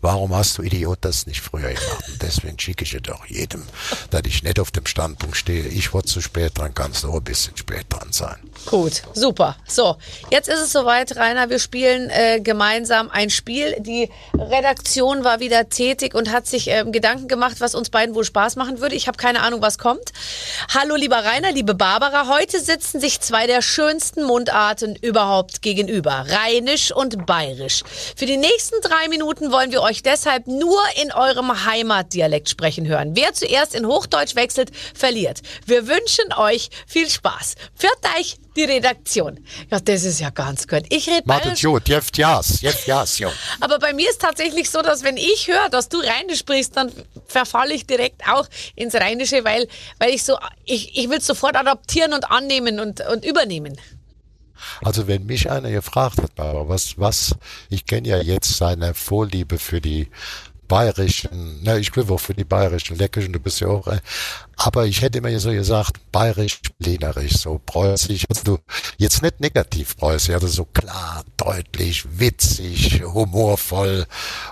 [0.00, 2.04] Warum hast du Idiot das nicht früher gemacht?
[2.08, 3.64] Und deswegen schicke ich es doch jedem,
[4.10, 5.66] dass ich nicht auf dem Standpunkt stehe.
[5.66, 8.36] Ich wurde zu spät dran, kannst du auch ein bisschen spät dran sein.
[8.66, 9.56] Gut, super.
[9.66, 9.96] So,
[10.30, 11.50] jetzt ist es soweit, Rainer.
[11.50, 13.74] Wir spielen äh, gemeinsam ein Spiel.
[13.80, 18.24] Die Redaktion war wieder tätig und hat sich ähm, Gedanken gemacht, was uns beiden wohl
[18.24, 18.94] Spaß machen würde.
[18.94, 20.12] Ich habe keine Ahnung, was kommt.
[20.72, 22.28] Hallo, lieber Rainer, liebe Barbara.
[22.28, 26.24] Heute sitzen sich zwei der schönsten Mundarten überhaupt gegenüber.
[26.28, 27.82] Rheinisch und Bayerisch.
[28.14, 33.16] Für die nächsten drei Minuten wollen wir euch deshalb nur in eurem Heimatdialekt sprechen hören.
[33.16, 35.40] Wer zuerst in Hochdeutsch wechselt, verliert.
[35.66, 37.54] Wir wünschen euch viel Spaß.
[37.74, 39.44] Führt euch die Redaktion.
[39.70, 40.82] Ja, das ist ja ganz gut.
[40.90, 41.22] Ich rede
[41.62, 43.32] gut, jeft jas, jeft jas, jung.
[43.60, 46.92] aber bei mir ist tatsächlich so, dass wenn ich höre, dass du Rheinisch sprichst, dann
[47.26, 49.68] verfalle ich direkt auch ins Rheinische, weil,
[49.98, 53.78] weil ich so, ich, ich will es sofort adaptieren und annehmen und, und übernehmen.
[54.82, 57.34] Also wenn mich einer gefragt hat, was, was,
[57.68, 60.08] ich kenne ja jetzt seine Vorliebe für die
[60.68, 64.00] bayerischen, ne, ich glaube auch für die bayerischen Leckerchen, du bist ja auch, äh,
[64.56, 68.58] aber ich hätte immer so gesagt, bayerisch, berlinerisch, so preußisch, also du,
[68.96, 74.06] jetzt nicht negativ preußisch, also so klar, deutlich, witzig, humorvoll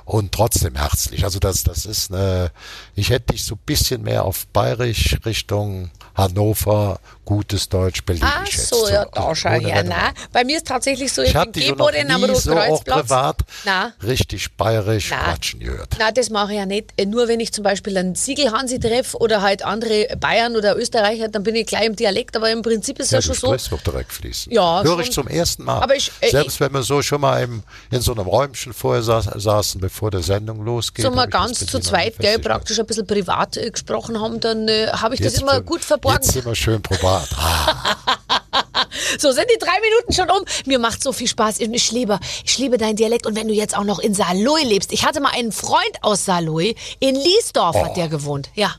[0.04, 1.24] und trotzdem herzlich.
[1.24, 2.52] Also das, das ist eine,
[2.94, 8.46] ich hätte dich so ein bisschen mehr auf bayerisch Richtung Hannover, gutes Deutsch, Berlin Ach
[8.46, 9.80] so, ja, da schau her.
[9.80, 9.94] Rennung.
[9.98, 12.34] Na, bei mir ist tatsächlich so, ich, Ich habe bin dich noch geboren am nie
[12.36, 13.92] so auch privat Na.
[14.02, 15.24] richtig bayerisch Na.
[15.24, 15.96] quatschen gehört.
[15.98, 16.90] Na, das mache ich ja nicht.
[16.96, 21.28] Äh, Nur wenn ich zum Beispiel einen Siegelhansi treffe oder halt andere Bayern oder Österreicher,
[21.28, 22.36] dann bin ich gleich im Dialekt.
[22.36, 23.76] Aber im Prinzip ist es ja, Ja, schon so.
[23.76, 24.54] doch direkt fließend.
[24.54, 25.80] Ja, Höre ich zum ersten Mal.
[25.82, 29.02] Aber ich- äh, Selbst wenn wir so schon mal im, in so einem Räumchen vorher
[29.02, 31.04] saß, saßen, bevor der Sendung losgeht.
[31.04, 34.68] So mal das ganz zu zweit, gell, praktisch ein bisschen privat äh, gesprochen haben, dann
[34.68, 36.18] äh, habe ich das Jetzt immer schon- gut verborgen.
[36.22, 37.28] Jetzt wir schön privat.
[39.18, 40.44] So, sind die drei Minuten schon um.
[40.66, 41.60] Mir macht so viel Spaß.
[41.60, 43.26] Ich liebe, ich liebe deinen Dialekt.
[43.26, 44.92] Und wenn du jetzt auch noch in Saarlouis lebst.
[44.92, 46.74] Ich hatte mal einen Freund aus Saarlouis.
[47.00, 47.84] In Liesdorf Oh.
[47.84, 48.50] hat der gewohnt.
[48.54, 48.74] Ja.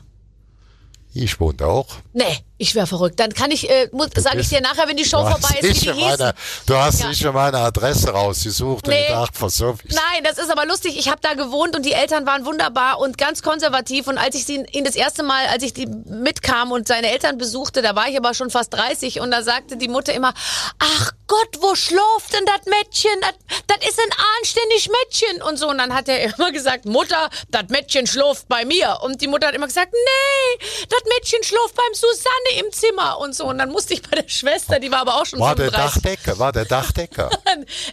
[1.14, 1.88] ich wohne da auch.
[2.12, 3.18] Nee, ich wäre verrückt.
[3.20, 5.92] Dann kann ich, äh, sage ich dir nachher, wenn die Show vorbei ist, wie die
[5.92, 6.18] hieß.
[6.18, 6.34] meine,
[6.66, 7.08] du hast Ja.
[7.08, 9.06] nicht schon meine Adresse rausgesucht und Nee.
[9.06, 9.94] gedacht, was so ist.
[9.94, 10.98] Nein, das ist aber lustig.
[10.98, 14.08] Ich habe da gewohnt und die Eltern waren wunderbar und ganz konservativ.
[14.08, 17.38] Und als ich sie, ihn das erste Mal, als ich die mitkam und seine Eltern
[17.38, 20.34] besuchte, da war ich aber schon fast 30 und da sagte die Mutter immer,
[20.78, 23.10] ach Gott, wo schläft denn das Mädchen?
[23.20, 23.32] Das,
[23.68, 25.68] das ist ein anständig Mädchen und so.
[25.68, 28.98] Und dann hat er immer gesagt, Mutter, das Mädchen schläft bei mir.
[29.02, 33.18] Und die Mutter hat immer gesagt, nee, das Mädchen schläft beim Susanne Sonne im Zimmer
[33.18, 33.46] und so.
[33.46, 36.02] Und dann musste ich bei der Schwester, die war aber auch schon War der 35.
[36.02, 37.30] Dachdecker, war der Dachdecker.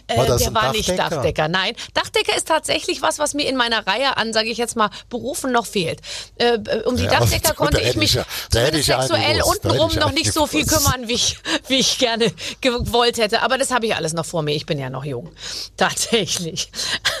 [0.06, 1.16] Äh, War das der war nicht Dachdecker?
[1.16, 1.74] Dachdecker, nein.
[1.94, 5.50] Dachdecker ist tatsächlich was, was mir in meiner Reihe an, sage ich jetzt mal, Berufen
[5.50, 6.00] noch fehlt.
[6.36, 10.32] Äh, um die Ja, Dachdecker da konnte ich mich ich ja- sexuell untenrum noch nicht
[10.32, 10.84] so viel gewusst.
[10.84, 13.42] kümmern, wie ich, wie ich gerne gewollt hätte.
[13.42, 14.54] Aber das habe ich alles noch vor mir.
[14.54, 15.32] Ich bin ja noch jung.
[15.76, 16.70] Tatsächlich.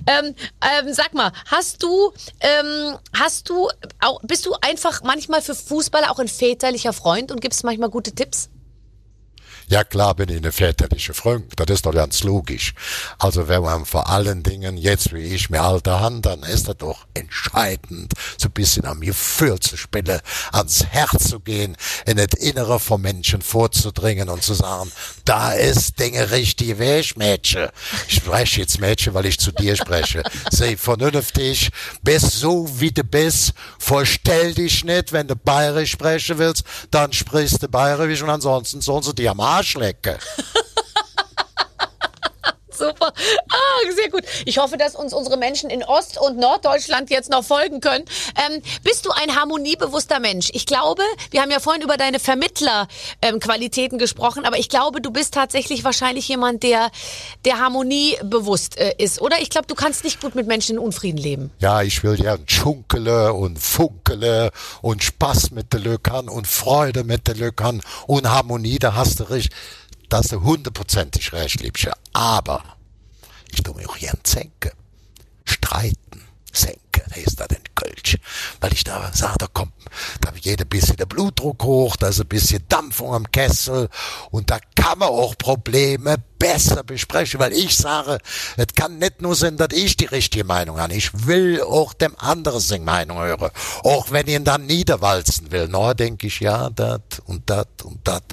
[0.08, 2.12] ähm, ähm, sag mal, hast du,
[2.42, 3.70] ähm, hast du,
[4.02, 6.28] auch, bist du einfach manchmal für Fußballer auch ein
[6.68, 8.50] väterlicher Freund und gibst manchmal gute Tipps?
[9.70, 12.74] Ja klar bin ich eine väterliche Freund, das ist doch ganz logisch.
[13.20, 16.78] Also wenn man vor allen Dingen jetzt wie ich mir alter Hand, dann ist das
[16.78, 20.22] doch entscheidend, so ein bisschen am Gefühl zu spielen,
[20.54, 24.90] ans Herz zu gehen, in das Innere vom Menschen vorzudringen und zu sagen,
[25.26, 27.68] da ist Dinge richtig weg, Mädchen.
[28.08, 30.24] Ich spreche jetzt Mädchen, weil ich zu dir spreche.
[30.50, 31.72] Sei vernünftig,
[32.04, 37.64] bist so wie du bist, vorstell dich nicht, wenn du bayerisch sprechen willst, dann sprichst
[37.64, 40.18] du bayerisch und ansonsten sollen sie dir am Arsch lecken.
[42.78, 43.14] Super.
[43.50, 44.24] Ah, sehr gut.
[44.46, 48.06] Ich hoffe, dass uns unsere Menschen in Ost- und Norddeutschland jetzt noch folgen können.
[48.36, 50.50] Ähm, bist du ein harmoniebewusster Mensch?
[50.54, 55.34] Ich glaube, wir haben ja vorhin über deine Vermittlerqualitäten gesprochen, aber ich glaube, du bist
[55.34, 56.92] tatsächlich wahrscheinlich jemand, der,
[57.46, 59.42] der harmoniebewusst äh, ist, oder?
[59.42, 61.52] Ich glaube, du kannst nicht gut mit Menschen in Unfrieden leben.
[61.60, 64.52] Ja, ich will ja schunkele und funkele
[64.82, 69.24] und Spaß mit der Löckern und Freude mit der Löckern und Harmonie, da hast du
[69.26, 69.52] recht.
[70.10, 71.94] Da hast du hundertprozentig recht, Liebchen.
[72.14, 72.64] Aber
[73.52, 74.72] ich tu mir auch gern senken.
[75.44, 76.24] Streiten.
[76.52, 78.18] Senken heißt das in Kölsch.
[78.60, 79.74] Weil ich da sage, da kommt,
[80.22, 83.90] da geht ein bisschen der Blutdruck hoch, da ist ein bisschen Dampfung am Kessel
[84.32, 88.20] und da kann man auch Probleme besser besprechen, weil ich sage,
[88.58, 90.94] es kann nicht nur sein, dass ich die richtige Meinung habe.
[90.94, 93.50] Ich will auch dem anderen seine Meinung hören.
[93.84, 95.68] Auch wenn ich ihn dann niederwalzen will.
[95.70, 98.24] Na, denke ich, ja, dat und dat und dat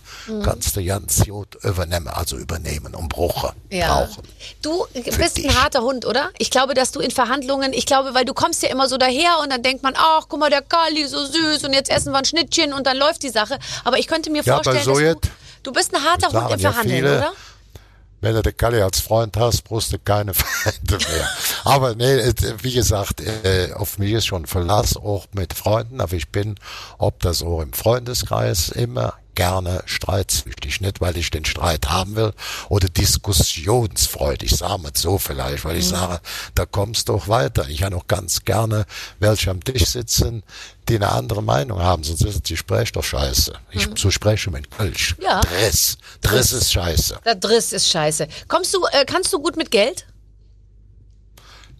[0.42, 4.22] kannst du ganz gut übernehmen, also übernehmen und brauchen, brauchen.
[4.62, 5.48] Du bist dich.
[5.48, 6.30] ein harter Hund, oder?
[6.38, 9.38] Ich glaube, dass du in Verhandlungen, ich glaube, weil du kommst ja immer so daher
[9.42, 12.18] und dann denkt man, ach, guck mal, der Kali, so süß und jetzt essen wir
[12.18, 13.58] ein Schnittchen und dann läuft die Sache.
[13.84, 15.28] Aber ich könnte mir Ja, vorstellen, so du,
[15.62, 17.32] du bist ein harter Hund im ja Verhandeln, viele, oder?
[18.20, 21.28] Wenn du den Kalle als Freund hast, brauchst du keine Feinde mehr.
[21.64, 22.32] aber nee,
[22.62, 26.54] wie gesagt, äh, auf mich ist schon Verlass, auch mit Freunden, aber ich bin,
[26.96, 30.80] ob das auch im Freundeskreis, immer gerne streitsüchtig.
[30.80, 32.32] Nicht, weil ich den Streit haben will
[32.68, 36.20] oder diskussionsfreudig, sagen wir es so vielleicht, weil ich sage,
[36.54, 37.68] da kommst du auch weiter.
[37.68, 38.86] Ich habe auch ganz gerne
[39.18, 40.42] welche am Tisch sitzen,
[40.88, 43.52] die eine andere Meinung haben, sonst ist das Gespräch doch scheiße.
[43.70, 45.16] Ich so spreche mit Kölsch.
[45.20, 45.40] Ja.
[45.40, 45.96] Driss.
[46.20, 47.20] Driss ist scheiße.
[47.24, 48.28] Der Driss ist scheiße.
[48.48, 50.06] Kommst du, äh, kannst du gut mit Geld?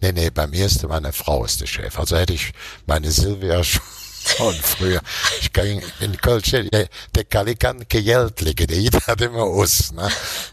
[0.01, 1.97] Nee, nee, bei mir ist meine Frau ist der Chef.
[1.97, 2.51] Also hätte ich
[2.85, 3.81] meine Silvia schon
[4.27, 5.01] schon früher.
[5.41, 7.23] Ich ging in Köln, der, der
[7.55, 9.91] kein Geld legen, der hat immer aus.
[9.93, 10.09] Ne?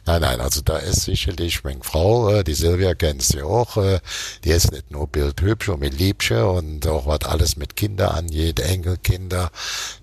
[0.07, 4.01] Nein, nein, also da ist sicherlich meine Frau, äh, die Silvia kennt sie auch, äh,
[4.45, 8.61] die ist nicht nur bildhübsch und mit Liebsche und auch was alles mit Kinder angeht,
[8.61, 9.51] Enkelkinder.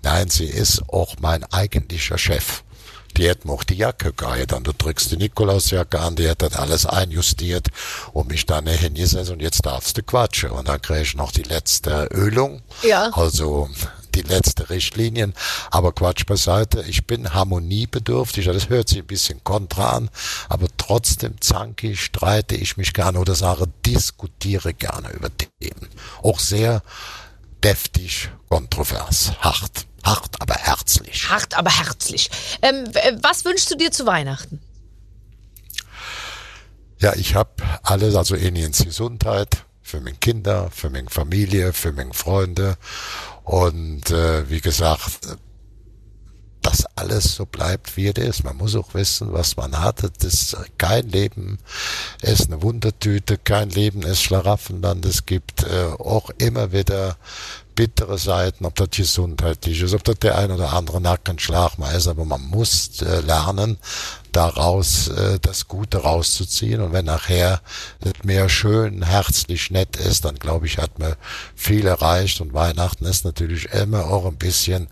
[0.02, 2.62] Nein, sie ist auch mein eigentlicher Chef.
[3.16, 4.12] Die hat mir auch die Jacke.
[4.54, 7.68] Und du drückst die Nikolausjacke an, die hat das alles einjustiert
[8.12, 10.50] und mich dann hingesetzt und jetzt darfst du quatschen.
[10.50, 12.62] Und dann krieg ich noch die letzte Ölung.
[12.82, 13.10] Ja.
[13.12, 13.68] Also
[14.14, 15.34] die letzte Richtlinien.
[15.70, 18.46] Aber Quatsch beiseite, ich bin harmoniebedürftig.
[18.46, 20.10] Das hört sich ein bisschen kontra an,
[20.48, 25.88] aber trotzdem zanke ich, streite ich mich gerne oder sage, diskutiere gerne über Themen.
[26.22, 26.82] Auch sehr
[27.62, 29.86] deftig, kontrovers, hart.
[30.02, 30.29] Hart.
[31.30, 32.30] Hart, aber herzlich.
[32.62, 34.60] Ähm, w- was wünschst du dir zu Weihnachten?
[36.98, 37.50] Ja, ich habe
[37.82, 42.76] alles, also Eniens Gesundheit für meine Kinder, für meine Familie, für meine Freunde
[43.44, 45.36] und äh, wie gesagt, äh,
[46.62, 48.44] dass alles so bleibt, wie es ist.
[48.44, 50.02] Man muss auch wissen, was man hat.
[50.22, 51.58] Das kein Leben
[52.20, 55.06] ist eine Wundertüte, kein Leben ist Schlaraffenland.
[55.06, 57.16] Es gibt äh, auch immer wieder
[57.80, 62.08] bittere Seiten, ob das gesundheitlich ist, ob das der ein oder andere Nackenschlag mal ist,
[62.08, 63.78] aber man muss äh, lernen,
[64.32, 66.82] daraus äh, das Gute rauszuziehen.
[66.82, 67.62] Und wenn nachher
[68.00, 71.14] das mehr schön, herzlich, nett ist, dann glaube ich, hat man
[71.56, 72.42] viel erreicht.
[72.42, 74.88] Und Weihnachten ist natürlich immer auch ein bisschen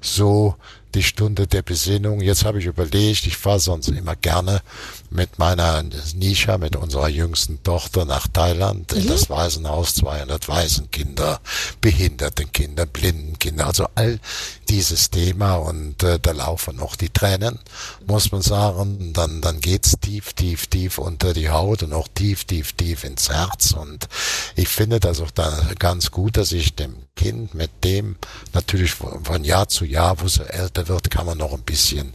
[0.00, 0.54] so
[0.94, 2.22] die Stunde der Besinnung.
[2.22, 4.62] Jetzt habe ich überlegt, ich fahre sonst immer gerne
[5.10, 5.82] mit meiner
[6.14, 11.40] Nisha, mit unserer jüngsten Tochter nach Thailand in das Waisenhaus, 200 Waisenkinder,
[11.80, 14.20] Behindertenkinder, Blindenkinder, also all
[14.68, 17.58] dieses Thema und äh, da laufen noch die Tränen,
[18.06, 19.12] muss man sagen.
[19.12, 23.30] Dann, dann geht's tief, tief, tief unter die Haut und auch tief, tief, tief ins
[23.30, 24.08] Herz und
[24.54, 28.16] ich finde das auch da ganz gut, dass ich dem Kind mit dem
[28.52, 32.14] natürlich von Jahr zu Jahr, wo sie älter wird, kann man noch ein bisschen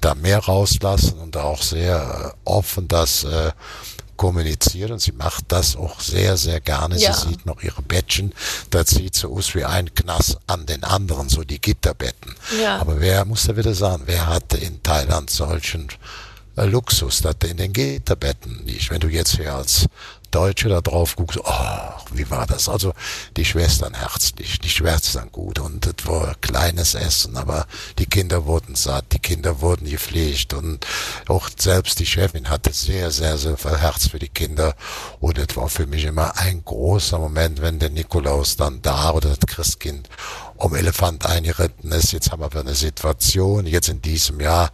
[0.00, 3.52] da mehr rauslassen und auch sehr äh, offen das äh,
[4.16, 4.98] kommunizieren.
[4.98, 6.96] Sie macht das auch sehr, sehr gerne.
[6.96, 7.12] Ja.
[7.12, 8.32] Sie sieht noch ihre Bettchen.
[8.70, 12.34] Das sieht so aus wie ein Knast an den anderen, so die Gitterbetten.
[12.60, 12.78] Ja.
[12.78, 15.88] Aber wer, muss da wieder sagen, wer hatte in Thailand solchen
[16.56, 18.90] äh, Luxus, das in den Gitterbetten nicht.
[18.90, 19.86] Wenn du jetzt hier als
[20.32, 22.68] Deutsche da drauf guckst, oh, wie war das?
[22.68, 22.94] Also
[23.36, 27.66] die Schwestern herzlich, die Schwestern gut und es war kleines Essen, aber
[27.98, 30.86] die Kinder wurden satt, die Kinder wurden gepflegt und
[31.28, 34.74] auch selbst die Chefin hatte sehr, sehr, sehr viel Herz für die Kinder
[35.20, 39.36] und es war für mich immer ein großer Moment, wenn der Nikolaus dann da oder
[39.36, 40.08] das Christkind
[40.56, 42.12] um Elefant eingeritten ist.
[42.12, 44.70] Jetzt haben wir eine Situation, jetzt in diesem Jahr,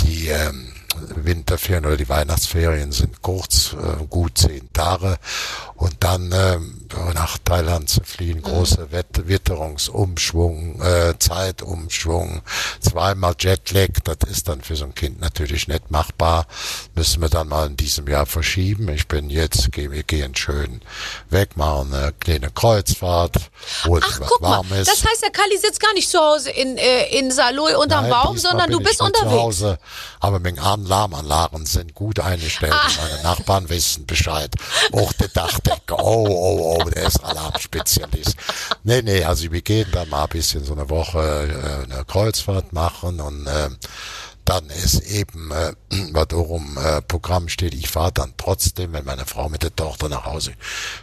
[0.00, 0.72] die ähm,
[1.16, 5.18] Winterferien oder die Weihnachtsferien sind kurz, äh, gut zehn Tage.
[5.78, 12.42] Und dann ähm, nach Thailand zu fliehen, große Wett Witterungsumschwung, äh, Zeitumschwung,
[12.80, 16.46] zweimal Jetlag, das ist dann für so ein Kind natürlich nicht machbar.
[16.96, 18.88] Müssen wir dann mal in diesem Jahr verschieben.
[18.88, 20.80] Ich bin jetzt, geh, wir gehen schön
[21.30, 23.36] weg, machen eine kleine Kreuzfahrt,
[23.84, 24.88] wo es Ach, was guck mal, warm ist.
[24.90, 28.10] das heißt, der Kali sitzt gar nicht zu Hause in, äh, in Saloy unterm Nein,
[28.10, 29.42] Baum, sondern du bist nicht Zu unterwegs.
[29.42, 29.78] Hause,
[30.18, 32.72] aber meine Alarmanlagen sind gut eingestellt.
[32.74, 32.88] Ah.
[33.00, 34.52] Meine Nachbarn wissen Bescheid.
[34.92, 35.28] Auch der
[35.68, 35.98] Dachdecker.
[35.98, 38.36] Oh, oh, oh, der ist Alarmspezialist.
[38.84, 42.72] Nee, nee, also wir gehen da mal ein bisschen so eine Woche äh, eine Kreuzfahrt
[42.72, 43.70] machen und äh,
[44.48, 45.74] dann ist eben, äh,
[46.12, 50.08] was darum äh, Programm steht, ich fahre dann trotzdem, wenn meine Frau mit der Tochter
[50.08, 50.54] nach Hause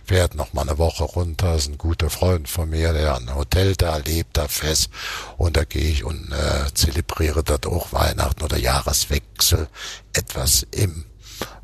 [0.04, 3.76] fährt, noch mal eine Woche runter, ist ein guter Freund von mir, der ein Hotel
[3.76, 4.90] da lebt, da fest,
[5.38, 9.68] und da gehe ich und äh, zelebriere dort auch Weihnachten oder Jahreswechsel
[10.14, 11.06] etwas im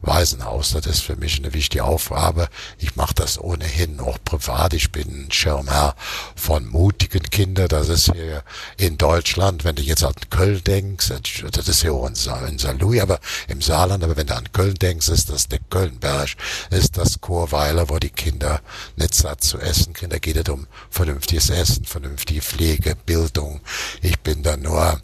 [0.02, 0.72] Waisenhaus.
[0.72, 2.50] Das ist für mich eine wichtige Aufgabe.
[2.78, 4.74] Ich mache das ohnehin auch privat.
[4.74, 5.96] Ich bin Schirmherr
[6.36, 7.68] von mutigen Kindern.
[7.68, 8.44] Das ist hier
[8.78, 11.12] in Deutschland, wenn du jetzt an Köln denkst,
[11.52, 12.16] das ist hier auch in,
[12.48, 16.30] in Saarlouis, aber im Saarland, aber wenn du an Köln denkst, ist das der Kölnberg,
[16.70, 18.62] ist das Chorweiler, wo die Kinder
[18.96, 20.12] nicht satt zu essen kriegen.
[20.12, 23.62] Da geht es um vernünftiges Essen, vernünftige Pflege, Bildung.
[24.02, 25.00] Ich bin da nur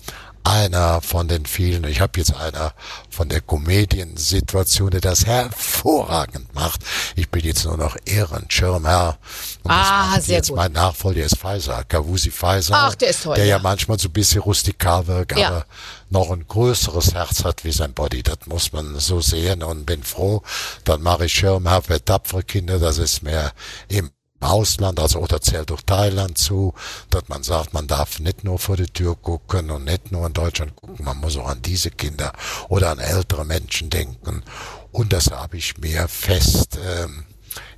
[0.47, 2.73] einer von den vielen, ich habe jetzt einer
[3.09, 6.81] von der Komediensituation, der das hervorragend macht.
[7.15, 9.17] Ich bin jetzt nur noch Ehrenschirmherr.
[9.63, 10.57] Und Ah, sehr jetzt gut.
[10.57, 12.73] mein Nachfolger ist Pfizer, Kawusi Pfizer.
[12.75, 13.61] Ach, der ist toll, Der ja, ja.
[13.61, 15.47] manchmal so ein bisschen rustikal wirkt, Ja.
[15.49, 15.65] aber
[16.09, 18.23] noch ein größeres Herz hat wie sein Body.
[18.23, 20.41] Das muss man so sehen und bin froh.
[20.85, 22.79] Dann mache ich Schirmherr für tapfere Kinder.
[22.79, 23.51] Das ist mehr
[23.89, 24.09] im
[24.39, 26.73] Ausland, also oder zählt durch Thailand zu,
[27.09, 30.33] dass man sagt, man darf nicht nur vor die Tür gucken und nicht nur in
[30.33, 32.33] Deutschland gucken, man muss auch an diese Kinder
[32.69, 34.43] oder an ältere Menschen denken.
[34.91, 37.25] Und das habe ich mir fest ähm,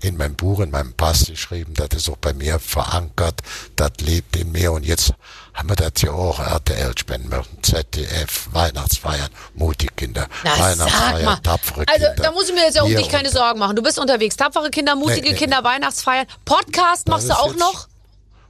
[0.01, 3.41] in meinem Buch, in meinem Pass geschrieben, das ist auch bei mir verankert,
[3.75, 4.71] das lebt in mir.
[4.71, 5.13] Und jetzt
[5.59, 7.31] haben wir das ja auch, RTL spenden
[7.61, 10.57] ZDF, Weihnachtsfeiern, mutige Kinder, Na.
[10.57, 12.23] Weihnachtsfeiern, tapfere Also, Kinder.
[12.23, 13.75] da muss ich mir jetzt ja um dich keine Sorgen machen.
[13.75, 14.37] Du bist unterwegs.
[14.37, 16.27] Tapfere Kinder, mutige Nee, nee, Kinder, Weihnachtsfeiern.
[16.45, 17.89] Podcast machst du auch noch?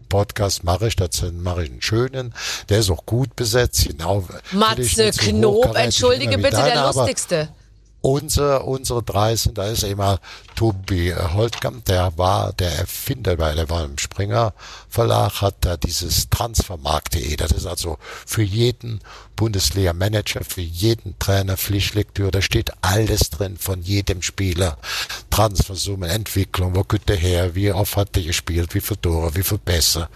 [0.08, 2.34] Podcast mache ich, dazu mache ich einen schönen,
[2.70, 4.28] der ist auch gut besetzt, genau.
[4.52, 7.50] Matze Knob, entschuldige bitte, deine, der lustigste.
[8.02, 10.20] Unsere, unsere drei sind, da ist immer
[10.56, 14.54] Tobi Holtkamp, der war der Erfinder, weil der war im Springer
[14.88, 19.02] Verlag, hat da dieses Transfermarkt.de, das ist also für jeden
[19.36, 24.78] Bundesliga-Manager, für jeden Trainer Pflichtlektüre, da steht alles drin von jedem Spieler.
[25.30, 29.44] Transfersummen, Entwicklung, wo kommt der her, wie oft hat der gespielt, wie viele Tore, wie
[29.44, 30.08] viele Pässe.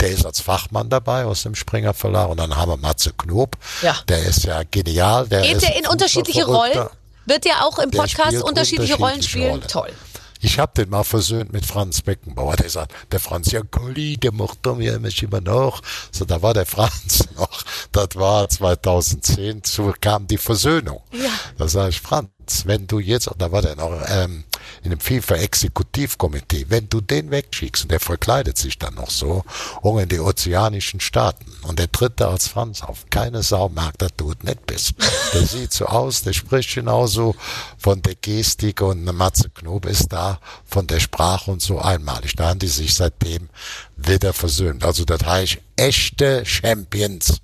[0.00, 3.56] Der ist als Fachmann dabei aus dem Springer Verlag und dann haben wir Matze Knob,
[3.82, 3.96] Ja.
[4.08, 5.26] der ist ja genial.
[5.28, 6.44] Der Geht der in unterschiedliche.
[6.44, 6.88] Rollen?
[7.26, 9.50] Wird der auch im Der Podcast spielt unterschiedliche Rollen unterschiedliche spielen?
[9.50, 9.68] Rollen.
[9.68, 9.92] Toll.
[10.40, 12.56] Ich hab den mal versöhnt mit Franz Beckenbauer.
[12.56, 15.80] Der sagt, der Franz, ja, Colli, der macht doch mir immer noch.
[16.12, 17.64] So, da war der Franz noch.
[17.92, 21.02] Das war 2010, so kam die Versöhnung.
[21.12, 21.30] Ja.
[21.58, 22.30] Da sag ich, Franz,
[22.64, 24.44] wenn du jetzt, und da war der noch ähm,
[24.82, 29.44] in einem FIFA-Exekutivkomitee, wenn du den wegschickst, und der verkleidet sich dann noch so,
[29.82, 33.96] auch in die ozeanischen Staaten, und der tritt da als Franz auf, keine Sau mag,
[33.98, 34.94] dass du nicht bist.
[35.32, 37.34] Der sieht so aus, der spricht genauso
[37.78, 42.36] von der Gestik, und Matze Knob ist da von der Sprache und so einmalig.
[42.36, 43.48] Da haben die sich seitdem
[43.96, 44.84] wieder versöhnt.
[44.84, 47.40] Also das heißt, echte Champions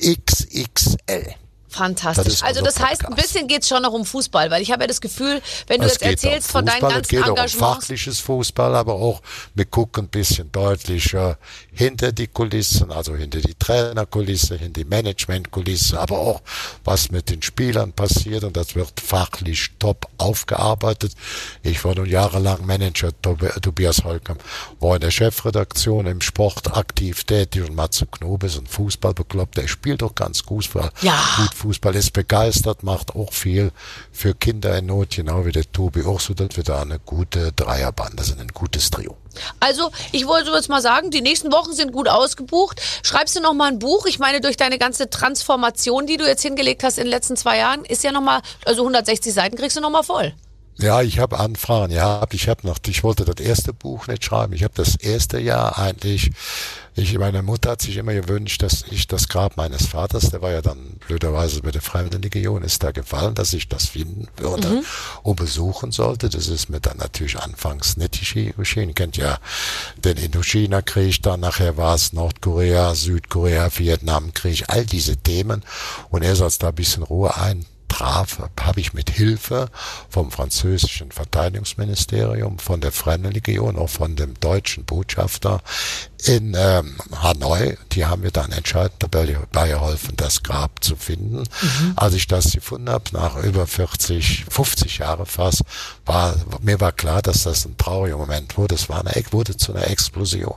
[0.00, 1.34] XXL.
[1.74, 2.34] Fantastisch.
[2.34, 3.32] Das also das heißt, ein Podcast.
[3.32, 5.94] bisschen geht's schon noch um Fußball, weil ich habe ja das Gefühl, wenn du Es
[5.94, 8.94] jetzt geht erzählst um von deinen Fußball, es ganzen geht auch um fachliches Fußball, aber
[8.94, 9.22] auch
[9.54, 11.36] wir gucken ein bisschen deutlicher
[11.74, 16.42] hinter die Kulissen, also hinter die Trainerkulisse, hinter die Managementkulisse, aber auch
[16.84, 21.12] was mit den Spielern passiert und das wird fachlich top aufgearbeitet.
[21.62, 24.42] Ich war nun jahrelang Manager, Tob- Tobias Holcomb
[24.80, 29.68] war in der Chefredaktion im Sport aktiv tätig und Matze Knobe ist ein Fußballbekloppt, der
[29.68, 30.90] spielt doch ganz gut Fußball.
[31.02, 31.20] Ja.
[31.36, 33.72] Gut Fußball ist begeistert, macht auch viel
[34.14, 37.52] für Kinder in Not, genau wie der Tobi auch so, dass wir da eine gute
[37.52, 39.16] Dreierbande sind, ein gutes Trio.
[39.58, 42.80] Also, ich wollte jetzt mal sagen, die nächsten Wochen sind gut ausgebucht.
[43.02, 44.06] Schreibst du noch mal ein Buch?
[44.06, 47.58] Ich meine, durch deine ganze Transformation, die du jetzt hingelegt hast in den letzten zwei
[47.58, 50.32] Jahren, ist ja noch mal, also 160 Seiten kriegst du noch mal voll.
[50.76, 52.34] Ja, ich habe Anfragen gehabt.
[52.34, 54.52] Ich habe noch, ich wollte das erste Buch nicht schreiben.
[54.52, 56.30] Ich habe das erste Jahr eigentlich.
[56.96, 60.52] Ich, meine Mutter hat sich immer gewünscht, dass ich das Grab meines Vaters, der war
[60.52, 64.82] ja dann blöderweise bei der Freiwilligenlegion, ist da gefallen, dass ich das finden würde
[65.24, 66.28] und besuchen sollte.
[66.30, 68.90] Das ist mir dann natürlich anfangs nicht gesche- geschehen.
[68.90, 69.38] Ihr kennt ja
[69.96, 75.64] den Indochina-Krieg, dann nachher war es Nordkorea, Südkorea, Vietnamkrieg, all diese Themen.
[76.10, 79.68] Und erst als da ein bisschen Ruhe ein traf, habe ich mit Hilfe
[80.08, 85.62] vom französischen Verteidigungsministerium, von der Fremdenlegion, auch von dem deutschen Botschafter
[86.24, 89.26] in ähm, Hanoi, die haben mir dann entscheidend dabei
[89.68, 91.44] geholfen, das Grab zu finden.
[91.96, 95.62] Als ich das gefunden habe, nach über 40, 50 Jahre fast,
[96.04, 98.74] war mir war klar, dass das ein trauriger Moment wurde.
[98.74, 100.56] Es war eine, wurde zu einer Explosion.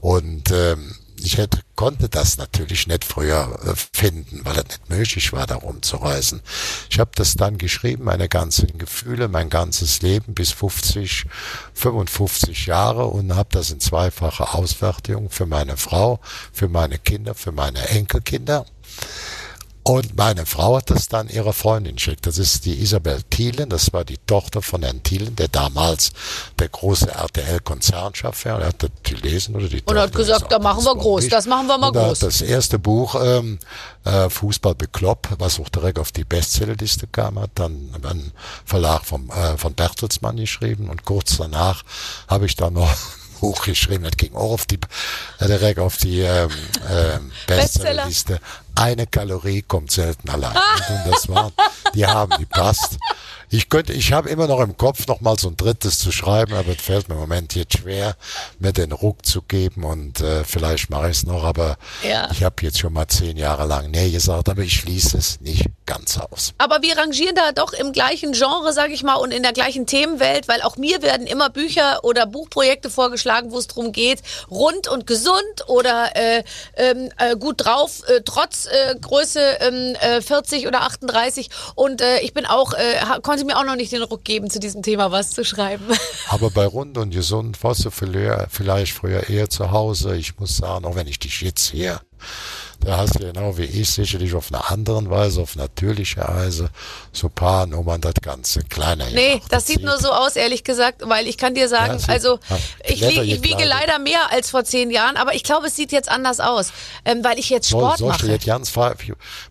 [0.00, 5.32] Und ähm, ich hätte, konnte das natürlich nicht früher äh, finden, weil es nicht möglich
[5.32, 6.40] war, darum zu reisen.
[6.90, 11.26] Ich habe das dann geschrieben, meine ganzen Gefühle, mein ganzes Leben bis 50,
[11.74, 16.20] 55 Jahre und habe das in zweifacher Ausfertigung für meine Frau,
[16.52, 18.66] für meine Kinder, für meine Enkelkinder.
[19.84, 22.24] Und meine Frau hat das dann ihrer Freundin geschickt.
[22.26, 26.12] Das ist die Isabel Thielen, das war die Tochter von Herrn Thielen, der damals
[26.60, 28.60] der große RTL-Konzernchef war.
[28.60, 31.22] Er hat das gelesen oder die Und hat Tochter, gesagt, das da machen wir groß,
[31.22, 31.30] logisch.
[31.30, 32.22] das machen wir mal Und groß.
[32.22, 33.58] Hat das erste Buch ähm,
[34.04, 38.32] äh, Fußball beklopp, was auch direkt auf die Bestsellerliste kam, hat dann ein
[38.64, 41.82] Verlag vom, äh, von Bertelsmann geschrieben und kurz danach
[42.28, 44.78] habe ich dann noch ein Buch geschrieben, das ging auch auf die
[45.40, 46.50] äh, direkt auf die ähm,
[47.48, 47.62] Bestseller.
[47.62, 48.40] Bestsellerliste.
[48.74, 50.56] Eine Kalorie kommt selten allein.
[50.88, 51.52] Und das war,
[51.94, 52.96] die haben, die passt.
[53.50, 56.54] Ich könnte, ich habe immer noch im Kopf noch mal so ein drittes zu schreiben,
[56.54, 58.16] aber es fällt mir im Moment jetzt schwer,
[58.58, 62.30] mir den Ruck zu geben und äh, vielleicht mache ich es noch, aber Ja.
[62.32, 65.66] ich habe jetzt schon mal zehn Jahre lang nee gesagt, aber ich schließe es nicht
[65.92, 66.54] ganz aus.
[66.58, 69.86] Aber wir rangieren da doch im gleichen Genre, sag ich mal, und in der gleichen
[69.86, 74.88] Themenwelt, weil auch mir werden immer Bücher oder Buchprojekte vorgeschlagen, wo es darum geht, rund
[74.88, 76.44] und gesund oder äh,
[76.76, 81.50] ähm, äh, gut drauf, äh, trotz äh, Größe ähm, äh, 40 oder 38.
[81.74, 84.60] Und äh, ich bin auch, äh, konnte mir auch noch nicht den Ruck geben, zu
[84.60, 85.84] diesem Thema was zu schreiben.
[86.28, 90.16] Aber bei Rund und Gesund warst du vielleicht früher eher zu Hause.
[90.16, 92.00] Ich muss sagen, auch wenn ich dich jetzt sehe,
[92.84, 96.70] da hast du genau wie ich sicherlich auf einer anderen Weise, auf natürliche Weise,
[97.12, 99.46] so paar Nummern das Ganze kleiner Nee, gemacht.
[99.50, 102.56] das sieht nur so aus, ehrlich gesagt, weil ich kann dir sagen, Ja, also ja,
[102.84, 105.92] ich, wiege, ich wiege leider mehr als vor zehn Jahren, aber ich glaube, es sieht
[105.92, 106.72] jetzt anders aus,
[107.04, 108.26] ähm, weil ich jetzt Sport ich dir mache.
[108.28, 108.70] jetzt ganz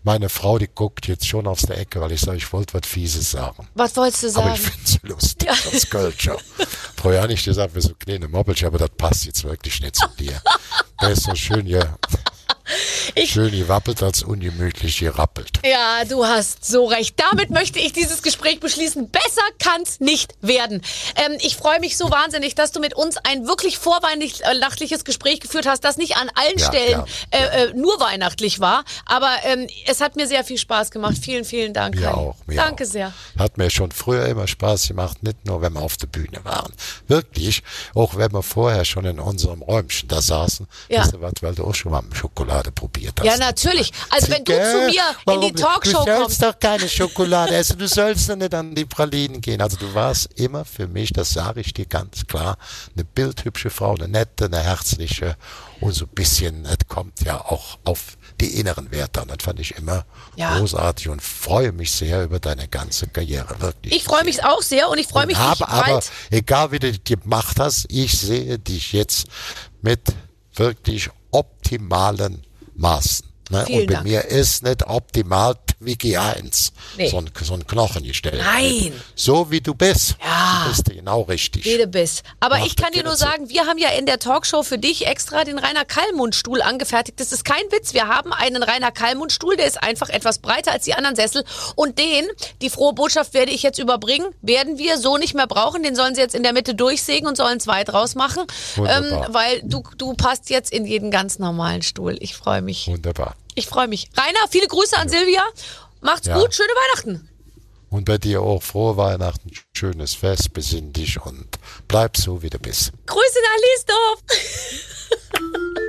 [0.02, 2.86] meine Frau, die guckt jetzt schon aus der Ecke, weil ich sage, ich wollte was
[2.86, 3.68] Fieses sagen.
[3.74, 4.54] Was wolltest du Aber sagen?
[4.54, 6.36] ich finde es lustig, das Kölscher.
[7.00, 10.06] Vorher habe ich gesagt, wir so kleine Mobbelchen, aber das passt jetzt wirklich nicht zu
[10.18, 10.40] dir.
[11.00, 11.66] Der ist so schön
[13.14, 15.50] hier, schön gewappelt als ungemütlich gerappelt.
[15.64, 17.14] Ja, du hast so recht.
[17.18, 19.10] Damit möchte ich dieses Gespräch beschließen.
[19.10, 20.82] Besser kann's nicht werden.
[21.16, 25.66] Ähm, ich freue mich so wahnsinnig, dass du mit uns ein wirklich vorweihnachtliches Gespräch geführt
[25.66, 27.06] hast, das nicht an allen Ja, Stellen gern,
[27.42, 28.84] äh, äh, nur weihnachtlich war.
[29.06, 31.16] Aber ähm, es hat mir sehr viel Spaß gemacht.
[31.20, 31.94] Vielen, vielen Dank.
[31.94, 32.16] Mir Heini.
[32.16, 32.88] auch, mir Danke auch.
[32.88, 33.12] sehr.
[33.38, 36.72] Hat mir schon früher immer Spaß gemacht, nicht nur, wenn wir auf der Bühne waren.
[37.08, 37.62] Wirklich,
[37.94, 40.66] auch wenn wir vorher schon in unserem Räumchen da saßen.
[40.88, 41.00] Ja.
[41.02, 42.41] Weißt du was, weil du auch schon mal Schokolade
[42.74, 43.26] probiert hast.
[43.26, 43.92] Ja, natürlich.
[44.10, 46.40] Also wenn du zu mir in die Talkshow Du kommst.
[46.40, 49.60] sollst doch keine Schokolade essen, du sollst doch nicht an die Pralinen gehen.
[49.60, 52.56] Also du warst immer für mich, das sage ich dir ganz klar,
[52.94, 55.36] eine bildhübsche Frau, eine nette, eine herzliche
[55.80, 59.28] und so ein bisschen, es kommt ja auch auf die inneren Werte an.
[59.28, 60.04] Das fand ich immer
[60.36, 60.58] Ja.
[60.58, 63.92] großartig und freue mich sehr über deine ganze Karriere, wirklich.
[63.94, 67.00] Ich freue mich auch sehr und ich freue mich habe aber, egal wie du das
[67.04, 69.26] gemacht hast, ich sehe dich jetzt
[69.80, 70.00] mit
[70.54, 73.31] wirklich optimalen Maßen.
[73.52, 73.64] Ne?
[73.66, 74.06] Vielen Und bei Dank.
[74.06, 76.72] mir ist nicht optimal wie G1.
[76.96, 77.08] Nee.
[77.08, 78.40] So, ein, so ein Knochen gestellt.
[78.42, 78.92] Nein.
[79.14, 80.16] So wie du bist.
[80.24, 80.62] Ja.
[80.64, 81.64] Du bist genau richtig.
[81.66, 82.22] Rede bis.
[82.40, 85.06] Aber Ach, ich kann dir nur sagen, wir haben ja in der Talkshow für dich
[85.06, 87.20] extra den Rainer Kallmund-Stuhl angefertigt.
[87.20, 87.94] Das ist kein Witz.
[87.94, 91.44] Wir haben einen Rainer Kallmund-Stuhl, der ist einfach etwas breiter als die anderen Sessel.
[91.74, 92.26] Und den,
[92.62, 95.82] die frohe Botschaft werde ich jetzt überbringen, werden wir so nicht mehr brauchen.
[95.82, 98.44] Den sollen sie jetzt in der Mitte durchsägen und sollen zwei draus machen.
[98.76, 102.16] Ähm, weil du, du passt jetzt in jeden ganz normalen Stuhl.
[102.20, 102.86] Ich freue mich.
[102.86, 103.34] Wunderbar.
[103.54, 104.08] Ich freue mich.
[104.16, 105.42] Rainer, viele Grüße an Silvia.
[106.00, 106.38] Macht's Ja.
[106.38, 106.54] gut.
[106.54, 107.28] Schöne Weihnachten.
[107.90, 111.46] Und bei dir auch frohe Weihnachten, schönes Fest, besinn dich und
[111.88, 112.90] bleib so, wie du bist.
[113.06, 114.22] Grüße nach Liesdorf.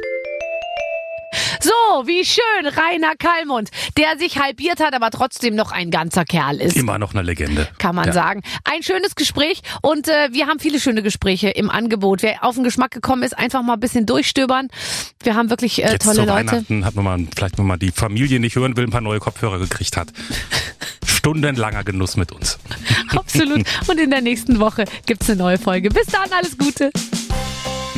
[1.60, 1.72] So,
[2.08, 6.76] wie schön, Rainer Kallmund, der sich halbiert hat, aber trotzdem noch ein ganzer Kerl ist.
[6.76, 7.68] Immer noch eine Legende.
[7.78, 8.14] Kann man Ja.
[8.14, 8.42] sagen.
[8.64, 12.22] Ein schönes Gespräch und äh, wir haben viele schöne Gespräche im Angebot.
[12.24, 14.70] Wer auf den Geschmack gekommen ist, einfach mal ein bisschen durchstöbern.
[15.24, 16.34] Wir haben wirklich äh, Jetzt tolle zu Leute.
[16.52, 19.20] Weihnachten hat man mal, vielleicht wenn man die Familie nicht hören will, ein paar neue
[19.20, 20.10] Kopfhörer gekriegt hat.
[21.06, 22.60] Stundenlanger Genuss mit uns.
[23.16, 23.66] Absolut.
[23.88, 25.90] Und in der nächsten Woche gibt's eine neue Folge.
[25.90, 26.92] Bis dann, alles Gute.